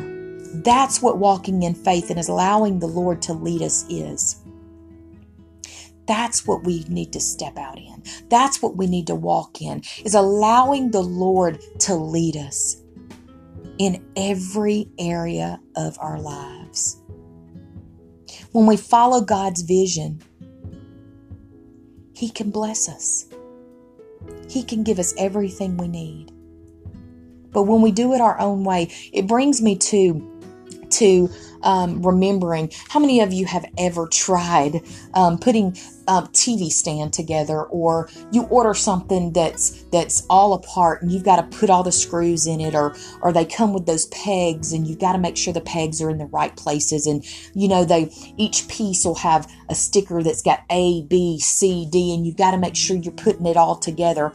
That's 0.63 1.01
what 1.01 1.17
walking 1.17 1.63
in 1.63 1.75
faith 1.75 2.11
and 2.11 2.19
is 2.19 2.29
allowing 2.29 2.79
the 2.79 2.87
Lord 2.87 3.23
to 3.23 3.33
lead 3.33 3.63
us 3.63 3.87
is. 3.89 4.43
That's 6.07 6.47
what 6.47 6.65
we 6.65 6.85
need 6.91 7.11
to 7.15 7.21
step 7.21 7.57
out 7.57 7.79
in. 7.79 8.03
That's 8.29 8.61
what 8.61 8.77
we 8.77 8.87
need 8.87 9.07
to 9.07 9.15
walk 9.15 9.63
in 9.63 9.83
is 10.05 10.15
allowing 10.15 10.91
the 10.91 11.03
Lord 11.03 11.59
to 11.81 11.95
lead 11.95 12.37
us 12.37 12.77
in 13.79 14.05
every 14.15 14.91
area 14.99 15.59
of 15.75 15.97
our 16.01 16.21
lives. 16.21 17.01
When 18.53 18.67
we 18.67 18.77
follow 18.77 19.23
God's 19.23 19.63
vision, 19.63 20.23
He 22.15 22.29
can 22.29 22.51
bless 22.51 22.91
us. 22.91 23.27
He 24.49 24.63
can 24.63 24.83
give 24.83 24.99
us 24.99 25.15
everything 25.19 25.77
we 25.77 25.89
need. 25.89 26.33
But 27.53 27.65
when 27.65 27.81
we 27.81 27.91
do 27.91 28.13
it 28.13 28.21
our 28.21 28.39
own 28.39 28.65
way, 28.65 28.93
it 29.13 29.27
brings 29.27 29.63
me 29.63 29.77
to 29.77 30.33
to 30.91 31.29
um, 31.67 32.01
remembering 32.01 32.71
how 32.89 33.01
many 33.01 33.21
of 33.21 33.33
you 33.33 33.45
have 33.45 33.67
ever 33.77 34.07
tried 34.07 34.83
um, 35.15 35.37
putting 35.37 35.77
a 36.09 36.23
TV 36.23 36.71
stand 36.71 37.13
together, 37.13 37.65
or 37.65 38.09
you 38.31 38.45
order 38.45 38.73
something 38.73 39.33
that's 39.33 39.83
that's 39.91 40.25
all 40.31 40.55
apart, 40.55 41.03
and 41.03 41.11
you've 41.11 41.25
got 41.25 41.37
to 41.37 41.59
put 41.59 41.69
all 41.69 41.83
the 41.83 41.91
screws 41.91 42.47
in 42.47 42.61
it, 42.61 42.75
or 42.75 42.95
or 43.21 43.33
they 43.33 43.45
come 43.45 43.75
with 43.75 43.87
those 43.87 44.07
pegs, 44.07 44.73
and 44.73 44.87
you've 44.87 45.01
got 45.01 45.13
to 45.13 45.19
make 45.19 45.37
sure 45.37 45.53
the 45.53 45.61
pegs 45.61 46.01
are 46.01 46.09
in 46.09 46.19
the 46.19 46.27
right 46.27 46.57
places, 46.57 47.07
and 47.07 47.25
you 47.55 47.67
know 47.67 47.85
they 47.85 48.11
each 48.37 48.69
piece 48.69 49.05
will 49.05 49.17
have 49.17 49.51
a 49.69 49.75
sticker 49.75 50.23
that's 50.23 50.43
got 50.43 50.63
A, 50.71 51.03
B, 51.03 51.41
C, 51.41 51.89
D, 51.91 52.15
and 52.15 52.25
you've 52.25 52.37
got 52.37 52.53
to 52.53 52.59
make 52.59 52.77
sure 52.77 52.97
you're 52.97 53.13
putting 53.13 53.47
it 53.47 53.57
all 53.57 53.77
together. 53.77 54.33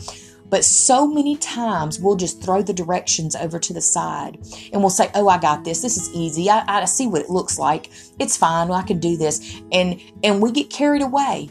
But 0.52 0.66
so 0.66 1.08
many 1.08 1.38
times 1.38 1.98
we'll 1.98 2.18
just 2.18 2.44
throw 2.44 2.62
the 2.62 2.74
directions 2.74 3.38
over 3.38 3.58
to 3.58 3.74
the 3.74 3.80
side 3.80 4.38
and 4.74 4.82
we'll 4.82 4.90
say, 4.90 5.10
Oh, 5.16 5.30
I 5.30 5.40
got 5.40 5.64
this. 5.64 5.82
This 5.82 5.96
is 5.96 6.14
easy. 6.14 6.50
I, 6.50 6.66
I 6.68 6.86
see 6.86 7.08
what 7.08 7.22
it 7.22 7.30
looks 7.30 7.58
like. 7.58 7.90
It's 8.20 8.36
fine. 8.36 8.70
I 8.70 8.82
can 8.82 9.00
do 9.00 9.16
this. 9.16 9.62
And 9.72 10.00
and 10.24 10.42
we 10.42 10.52
get 10.52 10.70
carried 10.70 11.02
away 11.02 11.50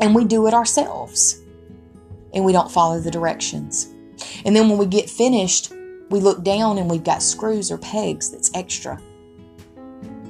and 0.00 0.12
we 0.12 0.24
do 0.24 0.48
it 0.48 0.54
ourselves. 0.54 1.40
And 2.34 2.44
we 2.44 2.52
don't 2.52 2.70
follow 2.70 2.98
the 2.98 3.12
directions. 3.12 3.94
And 4.44 4.56
then 4.56 4.68
when 4.68 4.78
we 4.78 4.86
get 4.86 5.08
finished, 5.08 5.72
we 6.10 6.18
look 6.18 6.42
down 6.42 6.78
and 6.78 6.90
we've 6.90 7.04
got 7.04 7.22
screws 7.22 7.70
or 7.70 7.78
pegs 7.78 8.30
that's 8.30 8.50
extra 8.54 8.96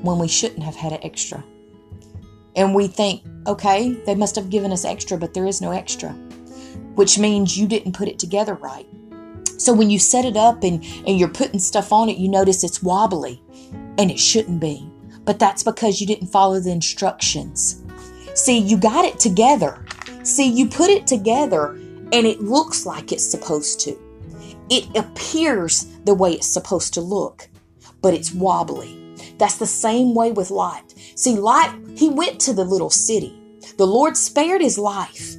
when 0.03 0.19
we 0.19 0.29
shouldn't 0.29 0.65
have 0.65 0.77
had 0.77 0.93
it 0.93 1.01
extra. 1.03 1.43
And 2.57 2.75
we 2.75 2.89
think, 2.89 3.23
okay, 3.47 3.93
they 4.05 4.15
must 4.15 4.37
have 4.37 4.51
given 4.51 4.71
us 4.71 4.85
extra, 4.85 5.17
but 5.17 5.33
there 5.33 5.47
is 5.47 5.63
no 5.63 5.71
extra 5.71 6.15
which 6.95 7.19
means 7.19 7.59
you 7.59 7.67
didn't 7.67 7.97
put 7.97 8.09
it 8.09 8.19
together 8.19 8.55
right. 8.55 8.87
So 9.59 9.73
when 9.73 9.91
you 9.91 9.99
set 9.99 10.25
it 10.25 10.37
up 10.37 10.65
and, 10.65 10.85
and 11.07 11.19
you're 11.19 11.29
putting 11.29 11.61
stuff 11.61 11.93
on 11.93 12.09
it, 12.09 12.17
you 12.17 12.29
notice 12.29 12.65
it's 12.65 12.83
wobbly 12.83 13.43
and 13.99 14.11
it 14.11 14.19
shouldn't 14.19 14.61
be. 14.61 14.91
But 15.25 15.39
that's 15.39 15.63
because 15.63 16.01
you 16.01 16.07
didn't 16.07 16.29
follow 16.29 16.59
the 16.59 16.73
instructions. 16.73 17.83
See, 18.35 18.59
you 18.59 18.77
got 18.77 19.05
it 19.05 19.21
together. 19.21 19.85
See, 20.25 20.49
you 20.49 20.69
put 20.69 20.91
it 20.91 21.07
together 21.07 21.73
and 22.13 22.27
it 22.27 22.41
looks 22.41 22.87
like 22.87 23.13
it's 23.13 23.29
supposed 23.29 23.81
to. 23.81 23.99
It 24.69 24.97
appears 24.97 25.87
the 26.05 26.15
way 26.15 26.33
it's 26.33 26.47
supposed 26.47 26.95
to 26.95 27.01
look, 27.01 27.49
but 28.01 28.15
it's 28.15 28.33
wobbly. 28.33 28.99
That's 29.39 29.59
the 29.59 29.67
same 29.67 30.15
way 30.15 30.33
with 30.33 30.51
Lot. 30.51 30.93
See, 31.15 31.37
Lot, 31.37 31.77
he 31.97 32.09
went 32.09 32.41
to 32.43 32.53
the 32.53 32.65
little 32.65 32.91
city. 32.91 33.39
The 33.77 33.87
Lord 33.87 34.17
spared 34.17 34.61
his 34.61 34.79
life. 34.79 35.37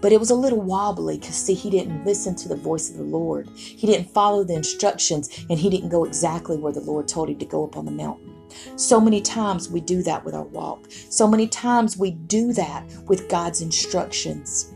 But 0.00 0.12
it 0.12 0.20
was 0.20 0.30
a 0.30 0.34
little 0.34 0.60
wobbly 0.60 1.18
because, 1.18 1.34
see, 1.34 1.54
he 1.54 1.70
didn't 1.70 2.04
listen 2.04 2.34
to 2.36 2.48
the 2.48 2.56
voice 2.56 2.90
of 2.90 2.96
the 2.96 3.02
Lord. 3.02 3.48
He 3.54 3.86
didn't 3.86 4.10
follow 4.10 4.44
the 4.44 4.54
instructions 4.54 5.44
and 5.50 5.58
he 5.58 5.68
didn't 5.70 5.90
go 5.90 6.04
exactly 6.04 6.56
where 6.56 6.72
the 6.72 6.80
Lord 6.80 7.08
told 7.08 7.28
him 7.28 7.38
to 7.38 7.44
go 7.46 7.64
up 7.64 7.76
on 7.76 7.84
the 7.84 7.90
mountain. 7.90 8.34
So 8.76 9.00
many 9.00 9.20
times 9.20 9.70
we 9.70 9.80
do 9.80 10.02
that 10.02 10.24
with 10.24 10.34
our 10.34 10.44
walk. 10.44 10.86
So 10.90 11.28
many 11.28 11.46
times 11.46 11.96
we 11.96 12.12
do 12.12 12.52
that 12.54 12.84
with 13.06 13.28
God's 13.28 13.60
instructions. 13.60 14.74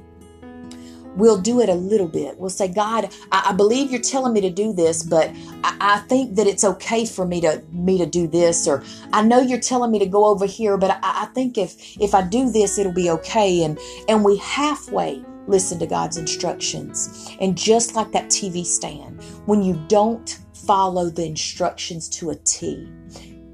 We'll 1.16 1.40
do 1.40 1.60
it 1.60 1.68
a 1.68 1.74
little 1.74 2.08
bit. 2.08 2.38
We'll 2.38 2.50
say, 2.50 2.68
God, 2.68 3.10
I, 3.30 3.50
I 3.50 3.52
believe 3.52 3.90
you're 3.90 4.00
telling 4.00 4.32
me 4.32 4.40
to 4.40 4.50
do 4.50 4.72
this, 4.72 5.02
but 5.02 5.30
I, 5.62 5.76
I, 5.80 5.98
think 6.08 6.36
that 6.36 6.46
it's 6.46 6.64
okay 6.64 7.06
for 7.06 7.24
me 7.26 7.40
to 7.42 7.62
me 7.70 7.98
to 7.98 8.06
do 8.06 8.26
this, 8.26 8.66
or 8.66 8.82
I 9.12 9.22
know 9.22 9.40
you're 9.40 9.60
telling 9.60 9.90
me 9.90 9.98
to 10.00 10.06
go 10.06 10.26
over 10.26 10.46
here, 10.46 10.76
but 10.76 10.90
I, 10.90 10.98
I 11.02 11.26
think 11.34 11.56
if 11.56 11.76
if 12.00 12.14
I 12.14 12.22
do 12.22 12.50
this, 12.50 12.78
it'll 12.78 12.92
be 12.92 13.10
okay. 13.10 13.62
And 13.62 13.78
and 14.08 14.24
we 14.24 14.36
halfway 14.38 15.24
listen 15.46 15.78
to 15.78 15.86
God's 15.86 16.16
instructions. 16.16 17.30
And 17.40 17.56
just 17.56 17.94
like 17.94 18.12
that 18.12 18.26
TV 18.26 18.64
stand, 18.64 19.22
when 19.46 19.62
you 19.62 19.82
don't 19.88 20.38
follow 20.66 21.10
the 21.10 21.26
instructions 21.26 22.08
to 22.10 22.30
a 22.30 22.36
T, 22.36 22.88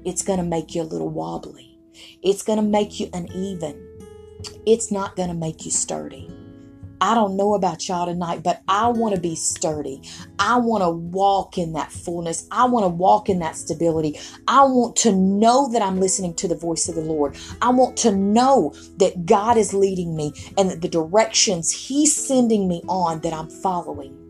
it's 0.05 0.21
going 0.21 0.39
to 0.39 0.45
make 0.45 0.73
you 0.73 0.81
a 0.81 0.83
little 0.83 1.09
wobbly. 1.09 1.77
It's 2.23 2.43
going 2.43 2.57
to 2.57 2.63
make 2.63 2.99
you 2.99 3.09
uneven. 3.13 3.87
It's 4.65 4.91
not 4.91 5.15
going 5.15 5.29
to 5.29 5.35
make 5.35 5.65
you 5.65 5.71
sturdy. 5.71 6.29
I 7.01 7.15
don't 7.15 7.35
know 7.35 7.55
about 7.55 7.87
y'all 7.87 8.05
tonight, 8.05 8.43
but 8.43 8.61
I 8.67 8.87
want 8.89 9.15
to 9.15 9.21
be 9.21 9.35
sturdy. 9.35 10.03
I 10.37 10.57
want 10.57 10.83
to 10.83 10.91
walk 10.91 11.57
in 11.57 11.73
that 11.73 11.91
fullness. 11.91 12.47
I 12.51 12.65
want 12.65 12.83
to 12.83 12.89
walk 12.89 13.27
in 13.27 13.39
that 13.39 13.55
stability. 13.55 14.19
I 14.47 14.63
want 14.65 14.95
to 14.97 15.11
know 15.11 15.67
that 15.71 15.81
I'm 15.81 15.99
listening 15.99 16.35
to 16.35 16.47
the 16.47 16.55
voice 16.55 16.87
of 16.87 16.95
the 16.95 17.01
Lord. 17.01 17.35
I 17.61 17.69
want 17.69 17.97
to 17.97 18.11
know 18.11 18.75
that 18.97 19.25
God 19.25 19.57
is 19.57 19.73
leading 19.73 20.15
me 20.15 20.33
and 20.59 20.69
that 20.69 20.81
the 20.81 20.89
directions 20.89 21.71
He's 21.71 22.15
sending 22.15 22.67
me 22.67 22.83
on 22.87 23.21
that 23.21 23.33
I'm 23.33 23.49
following 23.49 24.20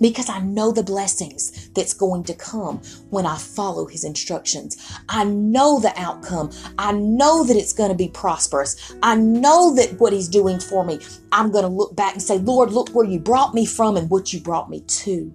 because 0.00 0.28
I 0.28 0.40
know 0.40 0.72
the 0.72 0.82
blessings 0.82 1.68
that's 1.70 1.94
going 1.94 2.24
to 2.24 2.34
come 2.34 2.78
when 3.10 3.26
I 3.26 3.36
follow 3.36 3.86
his 3.86 4.04
instructions. 4.04 4.76
I 5.08 5.24
know 5.24 5.78
the 5.78 5.92
outcome. 5.96 6.50
I 6.78 6.92
know 6.92 7.44
that 7.44 7.56
it's 7.56 7.72
going 7.72 7.90
to 7.90 7.96
be 7.96 8.08
prosperous. 8.08 8.94
I 9.02 9.16
know 9.16 9.74
that 9.74 10.00
what 10.00 10.12
he's 10.12 10.28
doing 10.28 10.58
for 10.58 10.84
me, 10.84 11.00
I'm 11.32 11.50
going 11.50 11.64
to 11.64 11.68
look 11.68 11.94
back 11.94 12.14
and 12.14 12.22
say, 12.22 12.38
Lord, 12.38 12.72
look 12.72 12.90
where 12.90 13.06
you 13.06 13.18
brought 13.18 13.54
me 13.54 13.66
from 13.66 13.96
and 13.96 14.08
what 14.10 14.32
you 14.32 14.40
brought 14.40 14.70
me 14.70 14.80
to. 14.80 15.34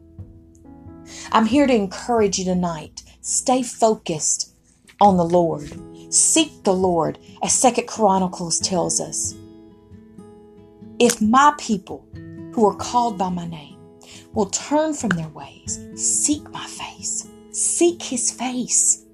I'm 1.32 1.46
here 1.46 1.68
to 1.68 1.74
encourage 1.74 2.40
you 2.40 2.46
tonight. 2.46 3.04
Stay 3.22 3.62
focused 3.62 4.54
on 5.00 5.18
the 5.18 5.26
Lord. 5.26 5.80
Seek 6.14 6.64
the 6.64 6.74
Lord, 6.74 7.20
as 7.44 7.54
Second 7.54 7.88
Chronicles 7.88 8.60
tells 8.60 9.00
us. 9.00 9.36
If 10.98 11.22
my 11.22 11.54
people 11.58 12.08
who 12.54 12.66
are 12.66 12.76
called 12.76 13.18
by 13.18 13.30
my 13.30 13.46
name 13.46 13.75
will 14.36 14.48
turn 14.48 14.93
from 14.93 15.10
their 15.10 15.30
ways, 15.30 15.80
seek 15.95 16.48
my 16.52 16.65
face, 16.67 17.28
seek 17.52 18.04
his 18.04 18.32
face 18.32 19.06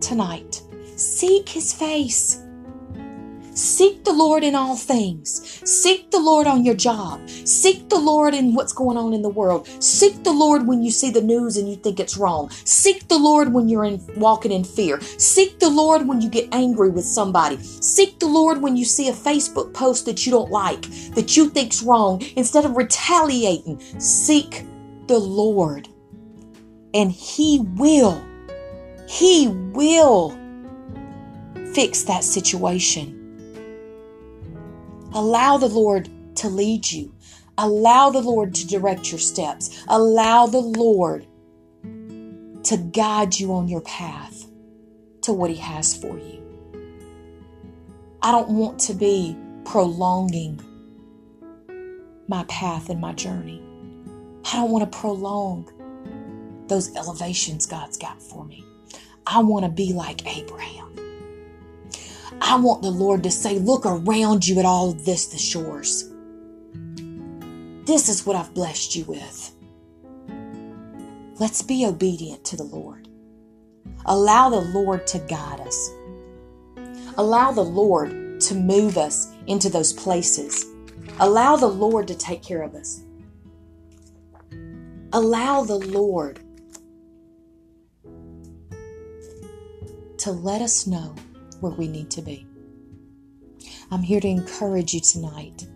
tonight. 0.00 0.62
Seek 0.96 1.48
his 1.48 1.72
face. 1.72 2.43
Seek 3.54 4.02
the 4.02 4.12
Lord 4.12 4.42
in 4.42 4.56
all 4.56 4.76
things. 4.76 5.60
Seek 5.64 6.10
the 6.10 6.18
Lord 6.18 6.48
on 6.48 6.64
your 6.64 6.74
job. 6.74 7.28
Seek 7.30 7.88
the 7.88 7.98
Lord 7.98 8.34
in 8.34 8.52
what's 8.52 8.72
going 8.72 8.96
on 8.96 9.12
in 9.12 9.22
the 9.22 9.28
world. 9.28 9.68
Seek 9.80 10.24
the 10.24 10.32
Lord 10.32 10.66
when 10.66 10.82
you 10.82 10.90
see 10.90 11.10
the 11.10 11.22
news 11.22 11.56
and 11.56 11.68
you 11.68 11.76
think 11.76 12.00
it's 12.00 12.16
wrong. 12.16 12.50
Seek 12.50 13.06
the 13.06 13.18
Lord 13.18 13.52
when 13.52 13.68
you're 13.68 13.84
in, 13.84 14.04
walking 14.16 14.50
in 14.50 14.64
fear. 14.64 15.00
Seek 15.00 15.60
the 15.60 15.70
Lord 15.70 16.08
when 16.08 16.20
you 16.20 16.28
get 16.28 16.48
angry 16.52 16.90
with 16.90 17.04
somebody. 17.04 17.62
Seek 17.62 18.18
the 18.18 18.26
Lord 18.26 18.60
when 18.60 18.76
you 18.76 18.84
see 18.84 19.08
a 19.08 19.12
Facebook 19.12 19.72
post 19.72 20.04
that 20.06 20.26
you 20.26 20.32
don't 20.32 20.50
like, 20.50 20.82
that 21.14 21.36
you 21.36 21.48
think's 21.48 21.80
wrong. 21.80 22.22
Instead 22.34 22.64
of 22.64 22.76
retaliating, 22.76 23.80
seek 24.00 24.66
the 25.06 25.18
Lord. 25.18 25.88
And 26.92 27.12
He 27.12 27.60
will, 27.76 28.20
He 29.08 29.46
will 29.46 30.36
fix 31.72 32.02
that 32.02 32.24
situation. 32.24 33.23
Allow 35.14 35.58
the 35.58 35.68
Lord 35.68 36.10
to 36.36 36.48
lead 36.48 36.90
you. 36.90 37.14
Allow 37.56 38.10
the 38.10 38.20
Lord 38.20 38.54
to 38.56 38.66
direct 38.66 39.12
your 39.12 39.20
steps. 39.20 39.84
Allow 39.88 40.46
the 40.46 40.60
Lord 40.60 41.26
to 42.64 42.76
guide 42.76 43.38
you 43.38 43.52
on 43.52 43.68
your 43.68 43.82
path 43.82 44.46
to 45.22 45.32
what 45.32 45.50
He 45.50 45.56
has 45.56 45.96
for 45.96 46.18
you. 46.18 46.42
I 48.22 48.32
don't 48.32 48.50
want 48.50 48.80
to 48.80 48.94
be 48.94 49.36
prolonging 49.64 50.60
my 52.26 52.44
path 52.44 52.88
and 52.88 53.00
my 53.00 53.12
journey. 53.12 53.62
I 54.46 54.56
don't 54.56 54.70
want 54.70 54.90
to 54.90 54.98
prolong 54.98 55.70
those 56.68 56.94
elevations 56.96 57.66
God's 57.66 57.98
got 57.98 58.20
for 58.22 58.44
me. 58.44 58.64
I 59.26 59.40
want 59.40 59.64
to 59.64 59.70
be 59.70 59.92
like 59.92 60.26
Abraham. 60.26 61.03
I 62.40 62.56
want 62.56 62.82
the 62.82 62.90
Lord 62.90 63.22
to 63.24 63.30
say, 63.30 63.58
Look 63.58 63.86
around 63.86 64.46
you 64.46 64.58
at 64.58 64.64
all 64.64 64.90
of 64.90 65.04
this, 65.04 65.26
the 65.26 65.38
shores. 65.38 66.10
This 67.84 68.08
is 68.08 68.24
what 68.24 68.36
I've 68.36 68.54
blessed 68.54 68.96
you 68.96 69.04
with. 69.04 69.54
Let's 71.38 71.62
be 71.62 71.84
obedient 71.84 72.44
to 72.46 72.56
the 72.56 72.64
Lord. 72.64 73.08
Allow 74.06 74.50
the 74.50 74.60
Lord 74.60 75.06
to 75.08 75.18
guide 75.18 75.60
us. 75.60 75.90
Allow 77.16 77.52
the 77.52 77.64
Lord 77.64 78.40
to 78.40 78.54
move 78.54 78.98
us 78.98 79.32
into 79.46 79.68
those 79.68 79.92
places. 79.92 80.66
Allow 81.20 81.56
the 81.56 81.68
Lord 81.68 82.08
to 82.08 82.14
take 82.14 82.42
care 82.42 82.62
of 82.62 82.74
us. 82.74 83.02
Allow 85.12 85.64
the 85.64 85.76
Lord 85.78 86.40
to 90.18 90.32
let 90.32 90.62
us 90.62 90.86
know 90.86 91.14
where 91.64 91.72
we 91.72 91.88
need 91.88 92.10
to 92.10 92.20
be. 92.20 92.46
I'm 93.90 94.02
here 94.02 94.20
to 94.20 94.28
encourage 94.28 94.92
you 94.92 95.00
tonight. 95.00 95.66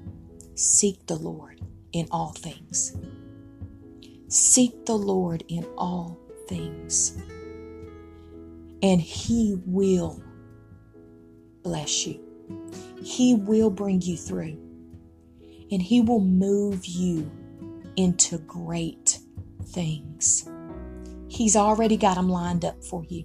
Seek 0.55 1.07
the 1.07 1.17
Lord 1.17 1.63
in 1.93 2.07
all 2.11 2.33
things. 2.33 2.95
Seek 4.29 4.85
the 4.85 4.99
Lord 4.99 5.45
in 5.49 5.65
all 5.79 6.19
things. 6.47 7.17
And 8.83 9.01
He 9.01 9.57
will 9.65 10.23
bless 11.63 12.07
you. 12.07 12.21
He 13.03 13.35
will 13.35 13.71
bring 13.71 14.03
you 14.03 14.19
through. 14.19 14.59
And 15.71 15.81
He 15.81 16.03
will 16.03 16.21
move 16.21 16.85
you 16.85 17.31
into 17.97 18.37
great 18.41 19.21
things. 19.65 20.47
He's 21.29 21.57
already 21.57 21.97
got 21.97 22.17
them 22.17 22.29
lined 22.29 22.67
up 22.67 22.85
for 22.85 23.05
you. 23.05 23.25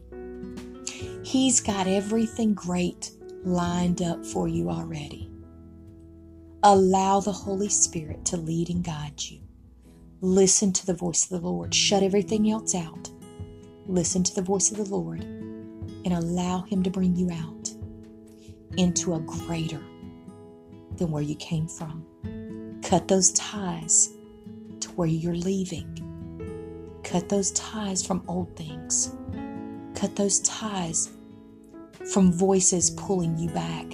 He's 1.24 1.62
got 1.62 1.88
everything 1.88 2.54
great 2.54 3.12
lined 3.46 4.02
up 4.02 4.26
for 4.26 4.50
you 4.50 4.70
already. 4.70 5.32
Allow 6.64 7.22
the 7.22 7.32
Holy 7.32 7.70
Spirit 7.70 8.26
to 8.26 8.38
lead 8.38 8.70
and 8.70 8.84
guide 8.84 9.22
you. 9.22 9.40
Listen 10.20 10.74
to 10.74 10.86
the 10.86 10.94
voice 10.94 11.24
of 11.24 11.30
the 11.30 11.48
Lord. 11.48 11.74
Shut 11.74 12.04
everything 12.04 12.52
else 12.52 12.76
out. 12.76 13.10
Listen 13.88 14.22
to 14.24 14.36
the 14.36 14.42
voice 14.42 14.70
of 14.70 14.78
the 14.78 14.84
Lord 14.84 15.24
and 15.24 16.14
allow 16.14 16.62
Him 16.64 16.84
to 16.84 16.90
bring 16.90 17.16
you 17.16 17.32
out 17.32 17.72
into 18.78 19.14
a 19.14 19.20
greater 19.22 19.82
than 20.98 21.10
where 21.10 21.24
you 21.24 21.36
came 21.36 21.68
from. 21.70 22.06
Cut 22.84 23.08
those 23.08 23.32
ties 23.32 24.10
to 24.82 24.90
where 24.92 25.08
you're 25.08 25.36
leaving. 25.36 27.00
Cut 27.04 27.30
those 27.30 27.52
ties 27.52 28.06
from 28.06 28.24
old 28.28 28.56
things 28.58 29.16
cut 30.04 30.18
those 30.18 30.42
ties 30.42 31.12
from 32.12 32.34
voices 32.34 32.90
pulling 32.90 33.38
you 33.38 33.50
back, 33.52 33.86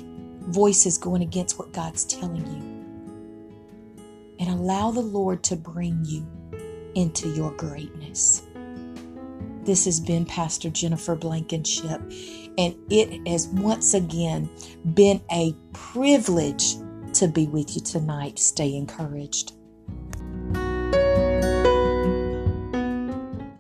voices 0.48 0.98
going 0.98 1.22
against 1.22 1.60
what 1.60 1.72
God's 1.72 2.04
telling 2.04 2.48
you. 2.48 2.64
And 4.40 4.50
allow 4.50 4.90
the 4.90 5.02
Lord 5.02 5.44
to 5.44 5.56
bring 5.56 6.04
you 6.04 6.28
into 6.96 7.30
your 7.36 7.52
greatness. 7.52 8.42
This 9.62 9.86
has 9.86 10.00
been 10.00 10.26
Pastor 10.26 10.72
Jennifer 10.72 11.16
Blankenship, 11.16 12.02
and 12.58 12.76
it 12.90 13.28
has 13.28 13.48
once 13.50 13.94
again 13.94 14.50
been 14.96 15.22
a 15.32 15.54
privilege 15.74 16.78
to 17.14 17.28
be 17.28 17.46
with 17.46 17.76
you 17.76 17.84
tonight. 17.84 18.40
Stay 18.40 18.76
encouraged. 18.76 19.54